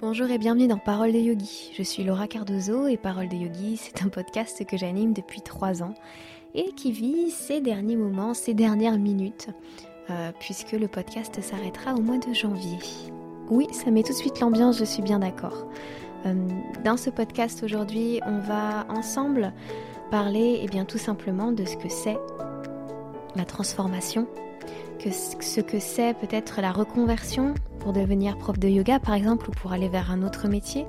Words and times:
Bonjour 0.00 0.30
et 0.30 0.38
bienvenue 0.38 0.68
dans 0.68 0.78
Parole 0.78 1.10
de 1.10 1.18
Yogi. 1.18 1.72
Je 1.76 1.82
suis 1.82 2.04
Laura 2.04 2.28
Cardozo 2.28 2.86
et 2.86 2.96
Parole 2.96 3.28
de 3.28 3.34
Yogi, 3.34 3.76
c'est 3.76 4.04
un 4.04 4.08
podcast 4.08 4.64
que 4.64 4.76
j'anime 4.76 5.12
depuis 5.12 5.40
trois 5.40 5.82
ans 5.82 5.94
et 6.54 6.70
qui 6.76 6.92
vit 6.92 7.32
ces 7.32 7.60
derniers 7.60 7.96
moments, 7.96 8.32
ces 8.32 8.54
dernières 8.54 8.96
minutes, 8.96 9.48
euh, 10.10 10.30
puisque 10.38 10.70
le 10.70 10.86
podcast 10.86 11.42
s'arrêtera 11.42 11.94
au 11.94 12.00
mois 12.00 12.18
de 12.18 12.32
janvier. 12.32 12.78
Oui, 13.50 13.66
ça 13.72 13.90
met 13.90 14.04
tout 14.04 14.12
de 14.12 14.18
suite 14.18 14.38
l'ambiance, 14.38 14.78
je 14.78 14.84
suis 14.84 15.02
bien 15.02 15.18
d'accord. 15.18 15.66
Euh, 16.26 16.34
dans 16.84 16.96
ce 16.96 17.10
podcast 17.10 17.64
aujourd'hui, 17.64 18.20
on 18.24 18.38
va 18.38 18.86
ensemble 18.90 19.52
parler 20.12 20.60
eh 20.62 20.68
bien, 20.68 20.84
tout 20.84 20.98
simplement 20.98 21.50
de 21.50 21.64
ce 21.64 21.76
que 21.76 21.88
c'est 21.88 22.18
la 23.34 23.44
transformation, 23.44 24.28
que 24.98 25.10
ce 25.10 25.60
que 25.60 25.78
c'est 25.78 26.14
peut-être 26.14 26.60
la 26.60 26.72
reconversion 26.72 27.54
pour 27.80 27.92
devenir 27.92 28.36
prof 28.36 28.58
de 28.58 28.68
yoga 28.68 28.98
par 28.98 29.14
exemple 29.14 29.48
ou 29.48 29.52
pour 29.52 29.72
aller 29.72 29.88
vers 29.88 30.10
un 30.10 30.22
autre 30.22 30.48
métier, 30.48 30.86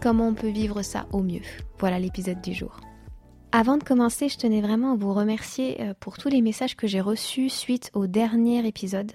comment 0.00 0.28
on 0.28 0.34
peut 0.34 0.48
vivre 0.48 0.82
ça 0.82 1.06
au 1.12 1.22
mieux? 1.22 1.42
Voilà 1.78 1.98
l'épisode 1.98 2.40
du 2.40 2.54
jour. 2.54 2.80
Avant 3.54 3.76
de 3.76 3.84
commencer, 3.84 4.30
je 4.30 4.38
tenais 4.38 4.62
vraiment 4.62 4.92
à 4.92 4.96
vous 4.96 5.12
remercier 5.12 5.80
euh, 5.82 5.94
pour 6.00 6.16
tous 6.16 6.28
les 6.30 6.40
messages 6.40 6.74
que 6.74 6.86
j'ai 6.86 7.02
reçus 7.02 7.50
suite 7.50 7.90
au 7.92 8.06
dernier 8.06 8.66
épisode, 8.66 9.12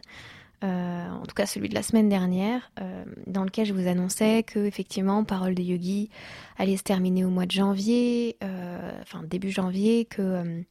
euh, 0.63 1.09
en 1.09 1.25
tout 1.25 1.33
cas 1.33 1.47
celui 1.47 1.69
de 1.69 1.73
la 1.73 1.81
semaine 1.81 2.07
dernière, 2.07 2.71
euh, 2.79 3.03
dans 3.25 3.43
lequel 3.43 3.65
je 3.65 3.73
vous 3.73 3.87
annonçais 3.87 4.43
que 4.43 4.59
effectivement 4.59 5.23
Parole 5.23 5.55
de 5.55 5.63
Yogi 5.63 6.11
allait 6.59 6.77
se 6.77 6.83
terminer 6.83 7.25
au 7.25 7.29
mois 7.29 7.47
de 7.47 7.51
janvier, 7.51 8.37
enfin 9.01 9.23
début 9.23 9.49
janvier, 9.49 10.05
que 10.05 10.63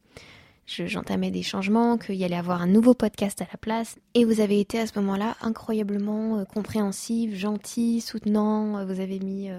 j'entamais 0.67 1.31
des 1.31 1.43
changements, 1.43 1.97
qu'il 1.97 2.15
y 2.15 2.23
allait 2.23 2.35
avoir 2.35 2.61
un 2.61 2.67
nouveau 2.67 2.93
podcast 2.93 3.41
à 3.41 3.47
la 3.51 3.57
place. 3.57 3.95
Et 4.13 4.25
vous 4.25 4.41
avez 4.41 4.59
été 4.59 4.79
à 4.79 4.85
ce 4.85 4.99
moment-là 4.99 5.35
incroyablement 5.41 6.45
compréhensif, 6.45 7.33
gentil, 7.35 8.01
soutenant. 8.01 8.85
Vous 8.85 8.99
avez 8.99 9.19
mis 9.19 9.49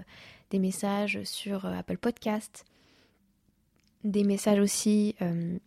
des 0.50 0.58
messages 0.58 1.20
sur 1.24 1.66
Apple 1.66 1.98
Podcast 1.98 2.64
des 4.04 4.24
messages 4.24 4.60
aussi 4.60 5.14
euh, 5.22 5.58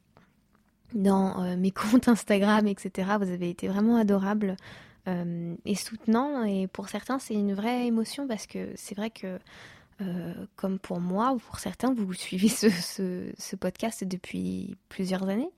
dans 0.94 1.44
euh, 1.44 1.58
mes 1.58 1.72
comptes 1.72 2.08
Instagram, 2.08 2.68
etc. 2.68 3.12
Vous 3.20 3.30
avez 3.30 3.50
été 3.50 3.68
vraiment 3.68 3.98
adorables 3.98 4.56
euh, 5.08 5.56
et 5.66 5.76
soutenants. 5.76 6.44
Et 6.44 6.68
pour 6.68 6.90
certains, 6.90 7.20
c'est 7.20 7.34
une 7.34 7.54
vraie 7.54 7.88
émotion 7.88 8.28
parce 8.28 8.48
que 8.48 8.70
c'est 8.76 8.96
vrai 8.96 9.10
que, 9.10 9.40
comme 10.56 10.80
pour 10.80 11.00
moi 11.00 11.34
ou 11.34 11.38
pour 11.38 11.60
certains, 11.60 11.94
vous 11.94 12.14
suivez 12.14 12.48
ce, 12.48 13.56
podcast 13.56 14.04
depuis 14.04 14.76
plusieurs 14.90 15.28
années. 15.30 15.52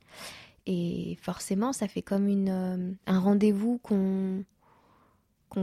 Et 0.66 1.18
forcément, 1.22 1.74
ça 1.74 1.88
fait 1.88 2.02
comme 2.02 2.28
une, 2.28 2.96
un 3.06 3.20
rendez-vous 3.20 3.80
qu'on 3.80 4.46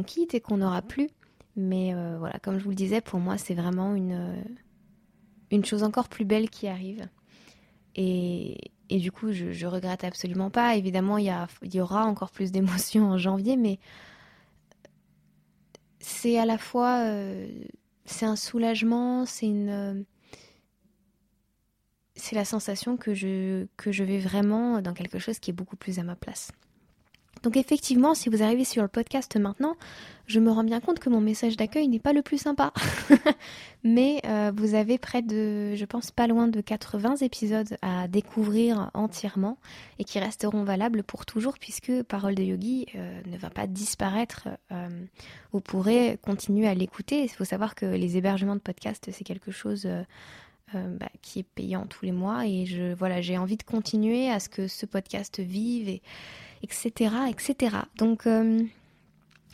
quitte 0.04 0.34
et 0.34 0.40
qu'on 0.40 0.58
n'aura 0.58 0.82
plus. 0.82 1.08
Mais 1.56 1.94
voilà, 2.18 2.38
comme 2.38 2.58
je 2.58 2.64
vous 2.64 2.70
le 2.70 2.76
disais, 2.76 3.00
pour 3.00 3.18
moi, 3.18 3.38
c'est 3.38 3.54
vraiment 3.54 3.94
une 3.94 5.64
chose 5.64 5.82
encore 5.82 6.08
plus 6.08 6.24
belle 6.24 6.50
qui 6.50 6.68
arrive. 6.68 7.08
Et, 7.96 8.72
du 8.90 9.12
coup, 9.12 9.32
je, 9.32 9.52
je, 9.52 9.66
regrette 9.66 10.04
absolument 10.04 10.50
pas. 10.50 10.76
Évidemment, 10.76 11.18
il 11.18 11.32
y, 11.62 11.80
aura 11.80 12.04
encore 12.06 12.30
plus 12.30 12.52
d'émotions 12.52 13.10
en 13.10 13.18
janvier, 13.18 13.56
mais 13.56 13.78
c'est 15.98 16.38
à 16.38 16.46
la 16.46 16.58
fois 16.58 17.04
euh, 17.04 17.46
c'est 18.10 18.26
un 18.26 18.36
soulagement, 18.36 19.24
c'est 19.26 19.46
une 19.46 20.04
c'est 22.16 22.36
la 22.36 22.44
sensation 22.44 22.96
que 22.96 23.14
je 23.14 23.66
que 23.76 23.92
je 23.92 24.04
vais 24.04 24.18
vraiment 24.18 24.82
dans 24.82 24.92
quelque 24.94 25.18
chose 25.18 25.38
qui 25.38 25.50
est 25.50 25.54
beaucoup 25.54 25.76
plus 25.76 25.98
à 25.98 26.02
ma 26.02 26.16
place. 26.16 26.50
Donc 27.42 27.56
effectivement, 27.56 28.14
si 28.14 28.28
vous 28.28 28.42
arrivez 28.42 28.64
sur 28.64 28.82
le 28.82 28.88
podcast 28.88 29.36
maintenant, 29.36 29.76
je 30.26 30.38
me 30.38 30.50
rends 30.50 30.62
bien 30.62 30.80
compte 30.80 31.00
que 31.00 31.08
mon 31.08 31.20
message 31.20 31.56
d'accueil 31.56 31.88
n'est 31.88 31.98
pas 31.98 32.12
le 32.12 32.22
plus 32.22 32.38
sympa. 32.38 32.72
Mais 33.84 34.20
euh, 34.26 34.52
vous 34.54 34.74
avez 34.74 34.96
près 34.98 35.22
de, 35.22 35.74
je 35.74 35.84
pense, 35.86 36.10
pas 36.12 36.26
loin 36.26 36.46
de 36.46 36.60
80 36.60 37.16
épisodes 37.16 37.76
à 37.82 38.06
découvrir 38.06 38.90
entièrement 38.94 39.58
et 39.98 40.04
qui 40.04 40.20
resteront 40.20 40.62
valables 40.62 41.02
pour 41.02 41.26
toujours 41.26 41.58
puisque 41.58 42.02
Parole 42.02 42.34
de 42.34 42.42
Yogi 42.42 42.86
euh, 42.94 43.20
ne 43.26 43.36
va 43.38 43.50
pas 43.50 43.66
disparaître. 43.66 44.48
Euh, 44.70 44.88
vous 45.52 45.60
pourrez 45.60 46.18
continuer 46.22 46.68
à 46.68 46.74
l'écouter. 46.74 47.24
Il 47.24 47.28
faut 47.28 47.44
savoir 47.44 47.74
que 47.74 47.86
les 47.86 48.16
hébergements 48.16 48.56
de 48.56 48.60
podcast, 48.60 49.08
c'est 49.12 49.24
quelque 49.24 49.50
chose... 49.50 49.88
Bah, 50.72 51.08
qui 51.20 51.40
est 51.40 51.48
payant 51.56 51.84
tous 51.86 52.04
les 52.04 52.12
mois 52.12 52.46
et 52.46 52.64
je 52.64 52.94
voilà 52.94 53.20
j'ai 53.20 53.36
envie 53.36 53.56
de 53.56 53.64
continuer 53.64 54.30
à 54.30 54.38
ce 54.38 54.48
que 54.48 54.68
ce 54.68 54.86
podcast 54.86 55.40
vive 55.40 55.88
et, 55.88 56.00
etc., 56.62 57.14
etc. 57.28 57.76
Donc, 57.96 58.26
euh, 58.26 58.62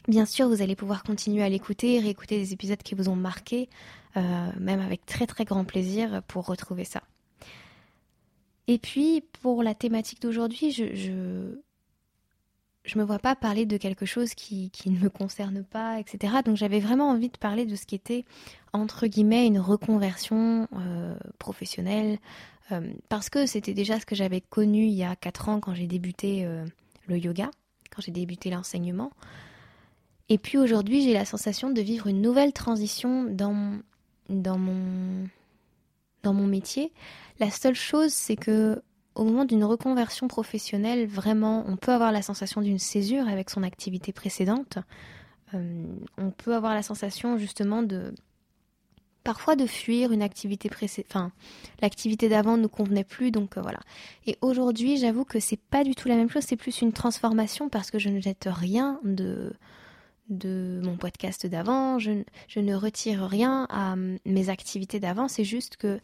bien 0.08 0.26
sûr, 0.26 0.48
vous 0.48 0.62
allez 0.62 0.76
pouvoir 0.76 1.02
continuer 1.02 1.42
à 1.42 1.48
l'écouter, 1.48 1.98
réécouter 2.00 2.38
des 2.38 2.52
épisodes 2.52 2.82
qui 2.82 2.94
vous 2.94 3.08
ont 3.08 3.16
marqué, 3.16 3.68
euh, 4.16 4.50
même 4.58 4.80
avec 4.80 5.04
très 5.06 5.26
très 5.26 5.44
grand 5.44 5.64
plaisir 5.64 6.22
pour 6.26 6.46
retrouver 6.46 6.84
ça. 6.84 7.02
Et 8.68 8.78
puis, 8.78 9.22
pour 9.42 9.62
la 9.62 9.74
thématique 9.74 10.20
d'aujourd'hui, 10.20 10.72
je, 10.72 10.92
je, 10.94 11.54
me 12.98 13.04
vois 13.04 13.20
pas 13.20 13.36
parler 13.36 13.66
de 13.66 13.76
quelque 13.76 14.06
chose 14.06 14.34
qui, 14.34 14.70
qui 14.70 14.90
ne 14.90 14.98
me 14.98 15.08
concerne 15.08 15.62
pas, 15.62 16.00
etc. 16.00 16.38
Donc 16.44 16.56
j'avais 16.56 16.80
vraiment 16.80 17.10
envie 17.10 17.28
de 17.28 17.36
parler 17.36 17.64
de 17.64 17.76
ce 17.76 17.86
qui 17.86 17.94
était, 17.94 18.24
entre 18.72 19.06
guillemets, 19.06 19.46
une 19.46 19.60
reconversion 19.60 20.66
euh, 20.72 21.16
professionnelle, 21.38 22.18
parce 23.08 23.30
que 23.30 23.46
c'était 23.46 23.74
déjà 23.74 24.00
ce 24.00 24.06
que 24.06 24.16
j'avais 24.16 24.40
connu 24.40 24.86
il 24.86 24.94
y 24.94 25.04
a 25.04 25.14
4 25.14 25.50
ans 25.50 25.60
quand 25.60 25.72
j'ai 25.72 25.86
débuté 25.86 26.48
le 27.06 27.18
yoga, 27.18 27.50
quand 27.90 28.02
j'ai 28.02 28.12
débuté 28.12 28.50
l'enseignement. 28.50 29.10
Et 30.28 30.38
puis 30.38 30.58
aujourd'hui, 30.58 31.02
j'ai 31.02 31.12
la 31.12 31.24
sensation 31.24 31.70
de 31.70 31.80
vivre 31.80 32.08
une 32.08 32.20
nouvelle 32.20 32.52
transition 32.52 33.24
dans, 33.24 33.78
dans, 34.28 34.58
mon, 34.58 35.28
dans 36.22 36.34
mon 36.34 36.46
métier. 36.46 36.92
La 37.38 37.50
seule 37.50 37.74
chose, 37.74 38.12
c'est 38.12 38.36
que 38.36 38.82
au 39.14 39.24
moment 39.24 39.44
d'une 39.44 39.64
reconversion 39.64 40.28
professionnelle, 40.28 41.06
vraiment, 41.06 41.64
on 41.66 41.76
peut 41.76 41.92
avoir 41.92 42.12
la 42.12 42.22
sensation 42.22 42.60
d'une 42.60 42.78
césure 42.78 43.28
avec 43.28 43.48
son 43.48 43.62
activité 43.62 44.12
précédente. 44.12 44.78
Euh, 45.54 45.84
on 46.18 46.30
peut 46.30 46.54
avoir 46.54 46.74
la 46.74 46.82
sensation 46.82 47.38
justement 47.38 47.82
de 47.82 48.12
parfois 49.26 49.56
de 49.56 49.66
fuir 49.66 50.12
une 50.12 50.22
activité 50.22 50.68
précédente. 50.70 51.10
Enfin, 51.10 51.32
l'activité 51.82 52.28
d'avant 52.28 52.56
ne 52.56 52.62
nous 52.62 52.68
convenait 52.68 53.04
plus, 53.04 53.32
donc 53.32 53.58
euh, 53.58 53.60
voilà. 53.60 53.80
Et 54.24 54.38
aujourd'hui, 54.40 54.98
j'avoue 54.98 55.24
que 55.24 55.40
c'est 55.40 55.58
pas 55.58 55.82
du 55.82 55.96
tout 55.96 56.06
la 56.06 56.14
même 56.14 56.30
chose, 56.30 56.44
c'est 56.46 56.56
plus 56.56 56.80
une 56.80 56.92
transformation 56.92 57.68
parce 57.68 57.90
que 57.90 57.98
je 57.98 58.08
ne 58.08 58.20
jette 58.20 58.48
rien 58.48 59.00
de 59.02 59.52
mon 60.30 60.96
podcast 60.96 61.44
d'avant, 61.46 61.98
je, 61.98 62.22
je, 62.46 62.60
ne 62.60 62.74
retire 62.76 63.26
rien 63.26 63.66
à 63.68 63.96
mes 63.96 64.48
activités 64.48 65.00
d'avant, 65.00 65.26
c'est 65.26 65.44
juste 65.44 65.76
que 65.76 66.00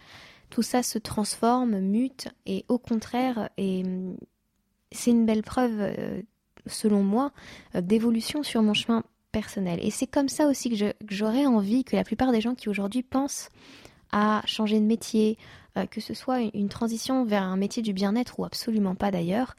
tout 0.50 0.62
ça 0.62 0.82
se 0.82 0.98
transforme, 0.98 1.78
mute, 1.78 2.28
et 2.44 2.64
au 2.68 2.78
contraire, 2.78 3.50
et 3.56 3.84
c'est 4.90 5.10
une 5.12 5.26
belle 5.26 5.42
preuve, 5.42 5.76
euh, 5.80 6.22
selon 6.66 7.02
moi, 7.02 7.32
euh, 7.74 7.80
d'évolution 7.80 8.42
sur 8.42 8.62
mon 8.62 8.74
chemin 8.74 9.04
Et 9.34 9.90
c'est 9.90 10.06
comme 10.06 10.28
ça 10.28 10.46
aussi 10.46 10.70
que 10.70 10.94
j'aurais 11.08 11.46
envie 11.46 11.84
que 11.84 11.96
la 11.96 12.04
plupart 12.04 12.32
des 12.32 12.40
gens 12.40 12.54
qui 12.54 12.68
aujourd'hui 12.68 13.02
pensent 13.02 13.48
à 14.12 14.42
changer 14.44 14.78
de 14.78 14.84
métier, 14.84 15.38
euh, 15.78 15.86
que 15.86 16.00
ce 16.00 16.12
soit 16.12 16.40
une 16.52 16.68
transition 16.68 17.24
vers 17.24 17.42
un 17.42 17.56
métier 17.56 17.82
du 17.82 17.94
bien-être 17.94 18.38
ou 18.38 18.44
absolument 18.44 18.94
pas 18.94 19.10
d'ailleurs, 19.10 19.56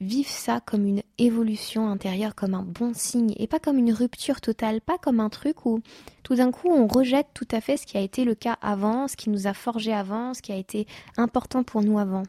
vivent 0.00 0.28
ça 0.28 0.60
comme 0.60 0.86
une 0.86 1.02
évolution 1.18 1.88
intérieure, 1.88 2.34
comme 2.34 2.54
un 2.54 2.64
bon 2.64 2.92
signe, 2.94 3.32
et 3.38 3.46
pas 3.46 3.60
comme 3.60 3.78
une 3.78 3.92
rupture 3.92 4.40
totale, 4.40 4.80
pas 4.80 4.98
comme 4.98 5.20
un 5.20 5.30
truc 5.30 5.64
où 5.64 5.80
tout 6.22 6.34
d'un 6.34 6.50
coup 6.50 6.68
on 6.68 6.86
rejette 6.86 7.28
tout 7.32 7.48
à 7.52 7.60
fait 7.60 7.76
ce 7.76 7.86
qui 7.86 7.96
a 7.96 8.00
été 8.00 8.24
le 8.24 8.34
cas 8.34 8.58
avant, 8.60 9.08
ce 9.08 9.16
qui 9.16 9.30
nous 9.30 9.46
a 9.46 9.54
forgé 9.54 9.92
avant, 9.92 10.34
ce 10.34 10.42
qui 10.42 10.52
a 10.52 10.56
été 10.56 10.86
important 11.16 11.62
pour 11.62 11.82
nous 11.82 11.98
avant. 11.98 12.24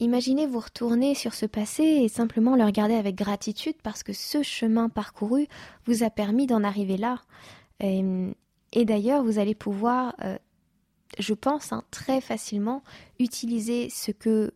Imaginez 0.00 0.46
vous 0.46 0.60
retourner 0.60 1.14
sur 1.14 1.34
ce 1.34 1.44
passé 1.44 1.82
et 1.82 2.08
simplement 2.08 2.54
le 2.54 2.64
regarder 2.64 2.94
avec 2.94 3.16
gratitude 3.16 3.74
parce 3.82 4.04
que 4.04 4.12
ce 4.12 4.44
chemin 4.44 4.88
parcouru 4.88 5.48
vous 5.86 6.04
a 6.04 6.10
permis 6.10 6.46
d'en 6.46 6.62
arriver 6.62 6.96
là. 6.96 7.20
Et, 7.80 8.84
d'ailleurs, 8.84 9.24
vous 9.24 9.38
allez 9.38 9.54
pouvoir, 9.54 10.14
euh, 10.24 10.36
je 11.18 11.34
pense, 11.34 11.72
hein, 11.72 11.82
très 11.90 12.20
facilement 12.20 12.82
utiliser 13.18 13.88
ce 13.90 14.12
que 14.12 14.52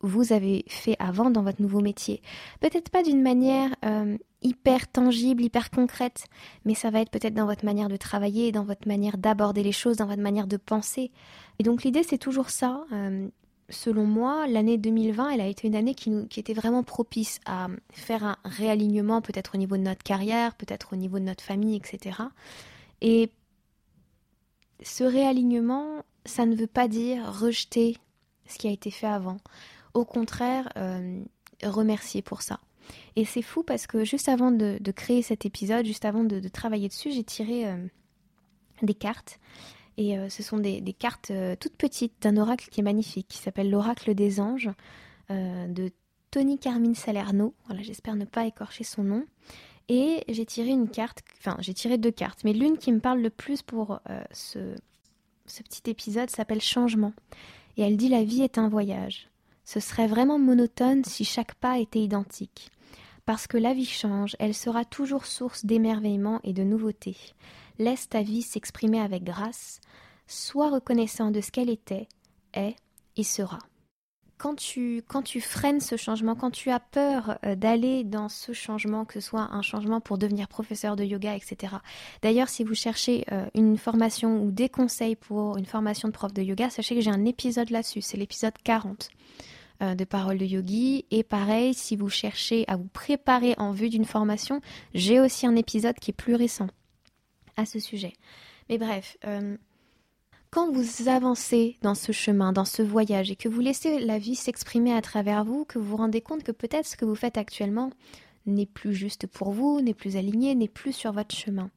vous 0.00 0.32
avez 0.32 0.64
fait 0.68 0.96
avant 0.98 1.30
dans 1.30 1.42
votre 1.42 1.62
nouveau 1.62 1.80
métier. 1.80 2.22
Peut-être 2.60 2.90
pas 2.90 3.02
d'une 3.02 3.22
manière 3.22 3.74
euh, 3.84 4.16
hyper 4.42 4.86
tangible, 4.86 5.42
hyper 5.42 5.70
concrète, 5.70 6.26
mais 6.64 6.74
ça 6.74 6.90
va 6.90 7.00
être 7.00 7.10
peut-être 7.10 7.34
dans 7.34 7.46
votre 7.46 7.64
manière 7.64 7.88
de 7.88 7.96
travailler, 7.96 8.52
dans 8.52 8.64
votre 8.64 8.86
manière 8.86 9.18
d'aborder 9.18 9.62
les 9.62 9.72
choses, 9.72 9.96
dans 9.96 10.06
votre 10.06 10.22
manière 10.22 10.46
de 10.46 10.56
penser. 10.56 11.10
Et 11.58 11.62
donc 11.62 11.82
l'idée 11.82 12.02
c'est 12.02 12.18
toujours 12.18 12.50
ça, 12.50 12.84
euh, 12.92 13.28
selon 13.68 14.04
moi, 14.04 14.46
l'année 14.46 14.78
2020, 14.78 15.30
elle 15.30 15.40
a 15.40 15.46
été 15.46 15.66
une 15.66 15.74
année 15.74 15.94
qui, 15.94 16.10
était 16.36 16.54
vraiment 16.54 16.82
propice 16.82 17.40
à 17.46 17.68
faire 17.90 18.24
un 18.24 18.36
réalignement, 18.44 19.20
peut-être 19.22 19.54
au 19.54 19.58
niveau 19.58 19.76
de 19.76 19.82
notre 19.82 20.02
carrière, 20.02 20.54
peut-être 20.54 20.92
au 20.92 20.96
niveau 20.96 21.18
de 21.18 21.24
notre 21.24 21.42
famille, 21.42 21.76
etc. 21.76 22.20
Et 23.00 23.30
ce 24.82 25.04
réalignement, 25.04 26.04
ça 26.24 26.46
ne 26.46 26.54
veut 26.54 26.66
pas 26.66 26.88
dire 26.88 27.40
rejeter 27.40 27.96
ce 28.46 28.58
qui 28.58 28.68
a 28.68 28.70
été 28.70 28.90
fait 28.90 29.06
avant. 29.06 29.38
Au 29.94 30.04
contraire, 30.04 30.68
euh, 30.76 31.20
remercier 31.64 32.22
pour 32.22 32.42
ça. 32.42 32.60
Et 33.16 33.24
c'est 33.24 33.42
fou 33.42 33.62
parce 33.62 33.86
que 33.86 34.04
juste 34.04 34.28
avant 34.28 34.52
de, 34.52 34.78
créer 34.94 35.22
cet 35.22 35.44
épisode, 35.44 35.86
juste 35.86 36.04
avant 36.04 36.22
de, 36.22 36.46
travailler 36.48 36.88
dessus, 36.88 37.10
j'ai 37.10 37.24
tiré 37.24 37.66
euh, 37.66 37.76
des 38.82 38.94
cartes. 38.94 39.40
Et 39.98 40.18
euh, 40.18 40.28
ce 40.28 40.42
sont 40.42 40.58
des, 40.58 40.82
cartes 40.98 41.32
toutes 41.60 41.76
petites 41.76 42.14
d'un 42.22 42.36
oracle 42.36 42.68
qui 42.70 42.80
est 42.80 42.84
magnifique, 42.84 43.28
qui 43.28 43.38
s'appelle 43.38 43.70
l'oracle 43.70 44.14
des 44.14 44.40
anges, 44.40 44.70
de 45.28 45.90
Tony 46.30 46.58
Carmine 46.58 46.94
Salerno. 46.94 47.54
Voilà, 47.66 47.82
j'espère 47.82 48.14
ne 48.14 48.24
pas 48.24 48.46
écorcher 48.46 48.84
son 48.84 49.02
nom. 49.02 49.24
Et 49.88 50.22
j'ai 50.28 50.46
tiré 50.46 50.70
une 50.70 50.88
carte, 50.88 51.22
enfin 51.38 51.56
j'ai 51.60 51.74
tiré 51.74 51.98
deux 51.98 52.10
cartes, 52.10 52.44
mais 52.44 52.52
l'une 52.52 52.78
qui 52.78 52.92
me 52.92 53.00
parle 53.00 53.20
le 53.20 53.30
plus 53.30 53.62
pour 53.62 54.00
ce, 54.32 54.74
ce 55.46 55.62
petit 55.62 55.90
épisode 55.90 56.30
s'appelle 56.30 56.60
Changement. 56.60 57.12
Et 57.76 57.82
elle 57.82 57.96
dit 57.96 58.08
La 58.08 58.24
vie 58.24 58.42
est 58.42 58.58
un 58.58 58.68
voyage. 58.68 59.28
Ce 59.64 59.80
serait 59.80 60.06
vraiment 60.06 60.38
monotone 60.38 61.04
si 61.04 61.24
chaque 61.24 61.54
pas 61.54 61.78
était 61.78 62.00
identique. 62.00 62.70
Parce 63.24 63.48
que 63.48 63.58
la 63.58 63.74
vie 63.74 63.84
change, 63.84 64.36
elle 64.38 64.54
sera 64.54 64.84
toujours 64.84 65.26
source 65.26 65.66
d'émerveillement 65.66 66.40
et 66.44 66.52
de 66.52 66.62
nouveauté. 66.62 67.16
Laisse 67.78 68.08
ta 68.08 68.22
vie 68.22 68.42
s'exprimer 68.42 69.00
avec 69.00 69.24
grâce, 69.24 69.80
sois 70.26 70.70
reconnaissant 70.70 71.30
de 71.30 71.40
ce 71.40 71.50
qu'elle 71.50 71.70
était, 71.70 72.08
est 72.54 72.76
et 73.16 73.22
sera 73.22 73.58
quand 74.38 74.54
tu, 74.54 75.40
freines 75.40 75.80
ce 75.80 75.96
changement, 75.96 76.34
quand 76.34 76.50
tu 76.50 76.70
as 76.70 76.80
peur 76.80 77.38
euh, 77.44 77.54
d'aller 77.54 78.04
dans 78.04 78.28
ce 78.28 78.52
changement, 78.52 79.04
que 79.04 79.14
ce 79.14 79.20
soit 79.20 79.48
un 79.52 79.62
changement 79.62 80.00
pour 80.00 80.18
devenir 80.18 80.48
professeur 80.48 80.96
de 80.96 81.04
yoga, 81.04 81.34
etc. 81.34 81.76
D'ailleurs, 82.22 82.48
si 82.48 82.64
vous 82.64 82.74
cherchez 82.74 83.24
euh, 83.32 83.46
une 83.54 83.78
formation 83.78 84.42
ou 84.42 84.50
des 84.50 84.68
conseils 84.68 85.16
pour 85.16 85.56
une 85.56 85.64
formation 85.64 86.08
de 86.08 86.12
prof 86.12 86.32
de 86.32 86.42
yoga, 86.42 86.70
sachez 86.70 86.94
que 86.94 87.00
j'ai 87.00 87.10
un 87.10 87.24
épisode 87.24 87.70
là-dessus, 87.70 88.02
c'est 88.02 88.16
l'épisode 88.16 88.54
40 88.62 89.08
euh, 89.82 89.94
de 89.94 90.04
Parole 90.04 90.38
de 90.38 90.44
Yogi. 90.44 91.06
Et 91.10 91.22
pareil, 91.22 91.72
si 91.72 91.96
vous 91.96 92.10
cherchez 92.10 92.64
à 92.68 92.76
vous 92.76 92.88
préparer 92.92 93.54
en 93.56 93.72
vue 93.72 93.88
d'une 93.88 94.04
formation, 94.04 94.60
j'ai 94.94 95.18
aussi 95.18 95.46
un 95.46 95.56
épisode 95.56 95.96
qui 95.98 96.10
est 96.10 96.14
plus 96.14 96.34
récent 96.34 96.68
à 97.56 97.66
ce 97.66 97.78
sujet. 97.78 98.12
Mais 98.68 98.78
bref, 98.78 99.16
quand 100.50 100.70
vous 100.70 101.08
avancez 101.08 101.76
dans 101.82 101.94
ce 101.94 102.12
chemin, 102.12 102.52
dans 102.52 102.64
ce 102.64 102.82
voyage, 102.82 103.30
et 103.30 103.36
que 103.36 103.48
vous 103.48 103.60
laissez 103.60 103.98
la 103.98 104.18
vie 104.18 104.34
s'exprimer 104.34 104.94
à 104.94 105.02
travers 105.02 105.44
vous, 105.44 105.64
que 105.64 105.78
vous 105.78 105.90
vous 105.90 105.96
rendez 105.96 106.20
compte 106.20 106.44
que 106.44 106.52
peut-être 106.52 106.86
ce 106.86 106.96
que 106.96 107.04
vous 107.04 107.14
faites 107.14 107.36
actuellement 107.36 107.90
n'est 108.46 108.66
plus 108.66 108.94
juste 108.94 109.26
pour 109.26 109.50
vous, 109.50 109.80
n'est 109.80 109.94
plus 109.94 110.16
aligné, 110.16 110.54
n'est 110.54 110.68
plus 110.68 110.92
sur 110.92 111.12
votre 111.12 111.34
chemin. 111.34 111.70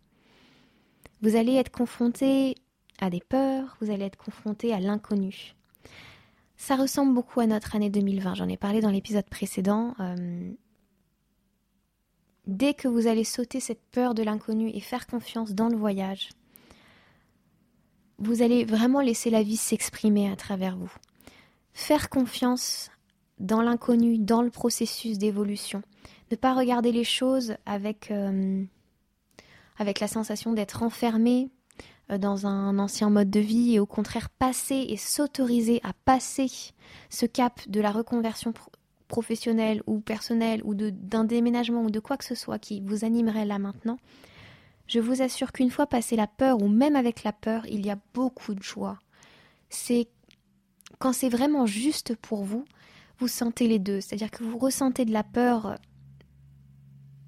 Vous 1.21 1.35
allez 1.35 1.55
être 1.55 1.71
confronté 1.71 2.55
à 3.01 3.09
des 3.09 3.19
peurs, 3.19 3.75
vous 3.81 3.91
allez 3.91 4.05
être 4.05 4.17
confronté 4.17 4.73
à 4.73 4.79
l'inconnu. 4.79 5.55
Ça 6.55 6.75
ressemble 6.75 7.13
beaucoup 7.13 7.39
à 7.39 7.47
notre 7.47 7.75
année 7.75 7.89
2020, 7.89 8.35
j'en 8.35 8.47
ai 8.47 8.57
parlé 8.57 8.81
dans 8.81 8.91
l'épisode 8.91 9.27
précédent. 9.29 9.95
Euh, 9.99 10.51
dès 12.49 12.73
que 12.73 12.87
vous 12.87 13.07
allez 13.07 13.23
sauter 13.23 13.59
cette 13.59 13.81
peur 13.91 14.13
de 14.13 14.23
l'inconnu 14.23 14.69
et 14.73 14.79
faire 14.79 15.07
confiance 15.07 15.53
dans 15.53 15.67
le 15.67 15.77
voyage, 15.77 16.29
vous 18.17 18.41
allez 18.41 18.65
vraiment 18.65 19.01
laisser 19.01 19.29
la 19.29 19.43
vie 19.43 19.57
s'exprimer 19.57 20.29
à 20.29 20.35
travers 20.35 20.75
vous. 20.75 20.91
Faire 21.73 22.09
confiance 22.09 22.91
dans 23.39 23.61
l'inconnu, 23.61 24.17
dans 24.17 24.41
le 24.41 24.49
processus 24.49 25.17
d'évolution. 25.17 25.81
Ne 26.31 26.35
pas 26.35 26.53
regarder 26.53 26.91
les 26.91 27.05
choses 27.05 27.55
avec, 27.65 28.11
euh, 28.11 28.63
avec 29.77 29.99
la 29.99 30.07
sensation 30.07 30.51
d'être 30.51 30.83
enfermé 30.83 31.49
euh, 32.11 32.17
dans 32.17 32.45
un 32.45 32.77
ancien 32.79 33.09
mode 33.09 33.29
de 33.29 33.39
vie 33.39 33.75
et 33.75 33.79
au 33.79 33.85
contraire 33.85 34.29
passer 34.29 34.85
et 34.89 34.97
s'autoriser 34.97 35.79
à 35.83 35.93
passer 36.05 36.51
ce 37.09 37.25
cap 37.25 37.61
de 37.69 37.79
la 37.79 37.91
reconversion 37.91 38.53
professionnelle 39.09 39.83
ou 39.87 39.99
personnelle 39.99 40.61
ou 40.63 40.73
d'un 40.73 41.25
déménagement 41.25 41.83
ou 41.83 41.91
de 41.91 41.99
quoi 41.99 42.15
que 42.15 42.23
ce 42.23 42.35
soit 42.35 42.59
qui 42.59 42.79
vous 42.79 43.03
animerait 43.03 43.45
là 43.45 43.59
maintenant 43.59 43.97
je 44.89 44.99
vous 44.99 45.21
assure 45.21 45.51
qu'une 45.51 45.69
fois 45.69 45.85
passé 45.85 46.15
la 46.15 46.25
peur, 46.25 46.61
ou 46.61 46.67
même 46.67 46.95
avec 46.95 47.23
la 47.23 47.31
peur, 47.31 47.65
il 47.67 47.85
y 47.85 47.91
a 47.91 47.99
beaucoup 48.15 48.55
de 48.55 48.63
joie. 48.63 48.97
C'est 49.69 50.09
quand 50.97 51.13
c'est 51.13 51.29
vraiment 51.29 51.67
juste 51.67 52.15
pour 52.15 52.43
vous, 52.43 52.65
vous 53.19 53.27
sentez 53.27 53.67
les 53.67 53.77
deux. 53.77 54.01
C'est-à-dire 54.01 54.31
que 54.31 54.43
vous 54.43 54.57
ressentez 54.57 55.05
de 55.05 55.13
la 55.13 55.23
peur 55.23 55.77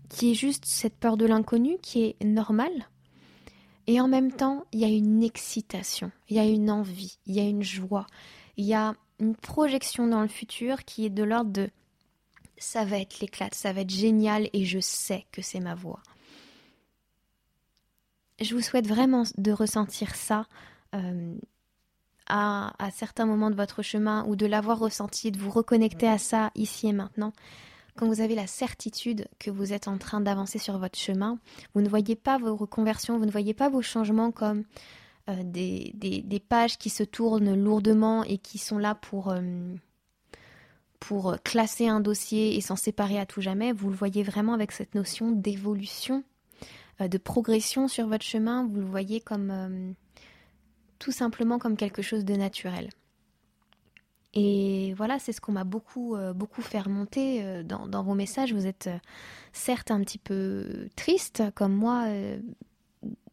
qui 0.10 0.32
est 0.32 0.36
juste 0.36 0.66
cette 0.66 0.98
peur 0.98 1.18
de 1.18 1.26
l'inconnu, 1.26 1.78
qui 1.82 2.04
est 2.04 2.24
normale. 2.26 2.90
Et 3.86 4.02
en 4.02 4.08
même 4.08 4.32
temps, 4.32 4.66
il 4.72 4.80
y 4.80 4.86
a 4.86 4.90
une 4.90 5.24
excitation, 5.24 6.12
il 6.30 6.38
y 6.38 6.40
a 6.40 6.46
une 6.46 6.72
envie, 6.72 7.20
il 7.28 7.36
y 7.36 7.40
a 7.40 7.48
une 7.48 7.64
joie, 7.64 8.08
il 8.58 8.66
y 8.66 8.74
a 8.74 8.96
une 9.22 9.36
projection 9.36 10.08
dans 10.08 10.22
le 10.22 10.28
futur 10.28 10.84
qui 10.84 11.06
est 11.06 11.10
de 11.10 11.24
l'ordre 11.24 11.52
de 11.52 11.70
ça 12.58 12.86
va 12.86 13.00
être 13.00 13.20
l'éclate, 13.22 13.56
ça 13.56 13.74
va 13.74 13.82
être 13.82 13.90
génial 13.90 14.50
et 14.54 14.66
je 14.66 14.80
sais 14.80 15.26
que 15.32 15.42
c'est 15.42 15.60
ma 15.60 15.74
voix 15.74 16.02
je 18.42 18.56
vous 18.56 18.62
souhaite 18.62 18.88
vraiment 18.88 19.24
de 19.38 19.52
ressentir 19.52 20.16
ça 20.16 20.46
euh, 20.96 21.36
à, 22.28 22.74
certains 22.94 23.26
moments 23.26 23.50
de 23.50 23.56
votre 23.56 23.82
chemin 23.82 24.26
ou 24.28 24.36
de 24.36 24.46
l'avoir 24.46 24.80
ressenti, 24.80 25.32
de 25.32 25.40
vous 25.40 25.52
reconnecter 25.52 26.08
à 26.08 26.18
ça 26.18 26.52
ici 26.56 26.88
et 26.88 26.94
maintenant. 26.94 27.34
Quand 27.98 28.08
vous 28.08 28.22
avez 28.22 28.36
la 28.36 28.48
certitude 28.48 29.28
que 29.38 29.52
vous 29.52 29.74
êtes 29.74 29.90
en 29.90 29.98
train 29.98 30.22
d'avancer 30.22 30.58
sur 30.58 30.78
votre 30.78 30.98
chemin, 30.98 31.40
vous 31.76 31.82
ne 31.82 31.90
voyez 31.90 32.16
pas 32.16 32.38
vos 32.38 32.56
reconversions, 32.56 33.18
vous 33.18 33.26
ne 33.26 33.32
voyez 33.32 33.54
pas 33.54 33.70
vos 33.70 33.82
changements 33.82 34.32
comme 34.32 34.64
euh, 35.30 35.44
des, 35.44 36.44
pages 36.48 36.78
qui 36.78 36.90
se 36.90 37.04
tournent 37.04 37.54
lourdement 37.54 38.24
et 38.24 38.38
qui 38.38 38.58
sont 38.58 38.78
là 38.78 38.96
pour, 38.96 39.30
euh, 39.30 39.76
pour 41.00 41.36
classer 41.44 41.88
un 41.88 42.00
dossier 42.00 42.58
et 42.58 42.62
s'en 42.62 42.76
séparer 42.76 43.20
à 43.20 43.26
tout 43.26 43.42
jamais. 43.42 43.72
Vous 43.72 43.90
le 43.90 43.96
voyez 43.96 44.24
vraiment 44.24 44.54
avec 44.54 44.72
cette 44.72 44.96
notion 44.96 45.32
d'évolution 45.32 46.24
euh, 47.02 47.08
de 47.08 47.18
progression 47.18 47.88
sur 47.88 48.08
votre 48.08 48.26
chemin, 48.26 48.66
vous 48.66 48.80
le 48.80 48.86
voyez 48.86 49.22
comme 49.22 49.94
tout 50.98 51.12
simplement 51.12 51.60
comme 51.60 51.78
quelque 51.78 52.02
chose 52.02 52.26
de 52.26 52.36
naturel. 52.36 52.90
Et 54.34 54.94
voilà, 54.96 55.20
c'est 55.20 55.34
ce 55.34 55.42
qu'on 55.42 55.52
m'a 55.52 55.66
beaucoup, 55.66 56.16
beaucoup 56.34 56.62
fait 56.62 56.80
remonter 56.80 57.64
dans, 57.66 58.04
vos 58.04 58.14
messages. 58.14 58.54
Vous 58.54 58.66
êtes 58.66 58.90
certes 59.52 59.92
un 59.92 60.00
petit 60.00 60.20
peu 60.20 60.88
triste, 60.96 61.44
comme 61.54 61.74
moi, 61.74 62.06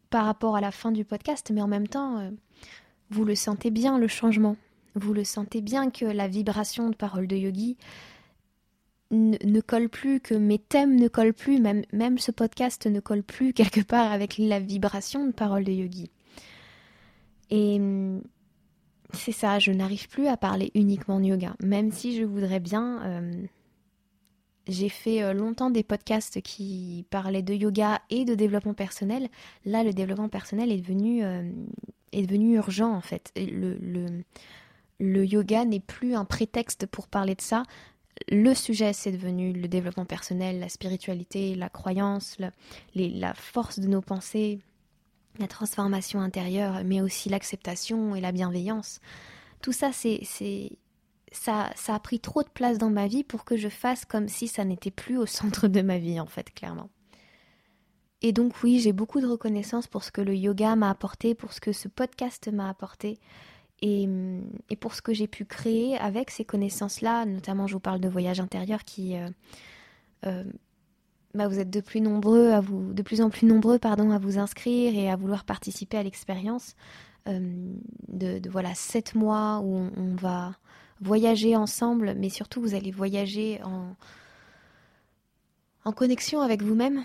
par 0.09 0.25
rapport 0.25 0.55
à 0.55 0.61
la 0.61 0.71
fin 0.71 0.91
du 0.91 1.05
podcast, 1.05 1.51
mais 1.53 1.61
en 1.61 1.67
même 1.67 1.87
temps, 1.87 2.31
vous 3.09 3.25
le 3.25 3.35
sentez 3.35 3.71
bien, 3.71 3.97
le 3.97 4.07
changement. 4.07 4.55
Vous 4.95 5.13
le 5.13 5.23
sentez 5.23 5.61
bien 5.61 5.89
que 5.89 6.05
la 6.05 6.27
vibration 6.27 6.89
de 6.89 6.95
parole 6.95 7.27
de 7.27 7.35
yogi 7.35 7.77
ne, 9.11 9.59
colle 9.61 9.89
plus, 9.89 10.19
que 10.19 10.35
mes 10.35 10.59
thèmes 10.59 10.95
ne 10.95 11.07
collent 11.07 11.33
plus, 11.33 11.59
même, 11.59 12.17
ce 12.17 12.31
podcast 12.31 12.85
ne 12.85 12.99
colle 12.99 13.23
plus 13.23 13.53
quelque 13.53 13.81
part 13.81 14.11
avec 14.11 14.37
la 14.37 14.59
vibration 14.59 15.25
de 15.25 15.31
parole 15.31 15.63
de 15.63 15.71
yogi. 15.71 16.09
Et 17.49 17.77
hum, 17.79 18.21
c'est 19.13 19.31
ça, 19.31 19.59
je 19.59 19.71
n'arrive 19.71 20.07
plus 20.07 20.27
à 20.27 20.37
parler 20.37 20.71
uniquement 20.75 21.19
de 21.19 21.25
yoga, 21.25 21.55
même 21.61 21.91
si 21.91 22.15
je 22.15 22.23
voudrais 22.23 22.59
bien. 22.59 23.01
Euh, 23.03 23.45
j'ai 24.69 24.89
fait 24.89 25.21
euh, 25.23 25.33
longtemps 25.33 25.69
des 25.69 25.83
podcasts 25.83 26.41
qui 26.41 27.05
parlaient 27.09 27.41
de 27.41 27.53
yoga 27.53 28.01
et 28.09 28.25
de 28.25 28.35
développement 28.35 28.73
personnel. 28.73 29.29
Là, 29.65 29.83
le 29.83 29.93
développement 29.93 30.29
personnel 30.29 30.71
est 30.71 30.77
devenu, 30.77 31.23
euh, 31.23 31.49
est 32.11 32.25
devenu 32.25 32.55
urgent 32.55 32.93
en 32.93 33.01
fait. 33.01 33.31
Le, 33.35 33.77
le, 33.81 34.23
le 34.99 35.25
yoga 35.25 35.65
n'est 35.65 35.79
plus 35.79 36.15
un 36.15 36.25
prétexte 36.25 36.85
pour 36.85 37.07
parler 37.07 37.35
de 37.35 37.41
ça 37.41 37.63
le 38.27 38.53
sujet, 38.53 38.93
c'est 38.93 39.11
devenu 39.11 39.53
le 39.53 39.67
développement 39.67 40.05
personnel, 40.05 40.59
la 40.59 40.69
spiritualité, 40.69 41.55
la 41.55 41.69
croyance, 41.69 42.37
la, 42.95 43.33
force 43.33 43.79
de 43.79 43.87
nos 43.87 44.01
pensées, 44.01 44.59
la 45.39 45.47
transformation 45.47 46.19
intérieure, 46.19 46.81
mais 46.85 47.01
aussi 47.01 47.29
l'acceptation 47.29 48.15
et 48.15 48.21
la 48.21 48.31
bienveillance. 48.31 48.99
Tout 49.61 49.71
ça, 49.71 49.91
c'est, 49.91 50.71
ça, 51.31 51.71
a 51.87 51.99
pris 51.99 52.19
trop 52.19 52.43
de 52.43 52.49
place 52.49 52.77
dans 52.77 52.89
ma 52.89 53.07
vie 53.07 53.23
pour 53.23 53.45
que 53.45 53.57
je 53.57 53.69
fasse 53.69 54.05
comme 54.05 54.27
si 54.27 54.47
ça 54.47 54.65
n'était 54.65 54.91
plus 54.91 55.17
au 55.17 55.25
centre 55.25 55.67
de 55.67 55.81
ma 55.81 55.97
vie, 55.97 56.19
en 56.19 56.25
fait, 56.25 56.53
clairement. 56.53 56.89
Et 58.21 58.33
donc 58.33 58.63
oui, 58.63 58.79
j'ai 58.79 58.91
beaucoup 58.91 59.21
de 59.21 59.27
reconnaissance 59.27 59.87
pour 59.87 60.03
ce 60.03 60.11
que 60.11 60.21
le 60.21 60.35
yoga 60.35 60.75
m'a 60.75 60.89
apporté, 60.89 61.35
pour 61.35 61.53
ce 61.53 61.61
que 61.61 61.71
ce 61.71 61.87
podcast 61.87 62.49
m'a 62.51 62.69
apporté. 62.69 63.17
Et, 63.81 64.09
pour 64.81 64.93
ce 64.93 65.01
que 65.01 65.13
j'ai 65.13 65.27
pu 65.27 65.45
créer 65.45 65.97
avec 65.97 66.31
ces 66.31 66.43
connaissances-là, 66.43 67.25
notamment 67.25 67.65
je 67.65 67.73
vous 67.73 67.79
parle 67.79 68.01
de 68.01 68.09
voyage 68.09 68.39
intérieur 68.39 68.83
qui... 68.83 69.15
Euh, 69.15 69.29
euh, 70.25 70.43
bah 71.35 71.47
vous 71.47 71.59
êtes 71.59 71.69
de 71.69 71.79
plus 71.79 72.01
nombreux 72.01 72.49
à 72.49 72.59
vous, 72.59 72.91
de 72.91 73.03
plus 73.03 73.21
en 73.21 73.29
plus 73.29 73.45
nombreux 73.45 73.77
pardon, 73.77 74.09
à 74.11 74.17
vous 74.17 74.39
inscrire 74.39 74.95
et 74.95 75.11
à 75.11 75.15
vouloir 75.15 75.43
participer 75.43 75.97
à 75.97 76.03
l'expérience 76.03 76.75
euh, 77.27 77.73
de, 78.07 78.41
voilà 78.49 78.73
sept 78.73 79.13
mois 79.13 79.59
où 79.59 79.89
on, 79.95 80.15
va 80.15 80.55
voyager 81.01 81.55
ensemble, 81.55 82.15
mais 82.17 82.29
surtout 82.29 82.61
vous 82.61 82.75
allez 82.75 82.91
voyager 82.91 83.61
en, 83.63 83.95
en 85.85 85.91
connexion 85.91 86.41
avec 86.41 86.61
vous-même, 86.61 87.03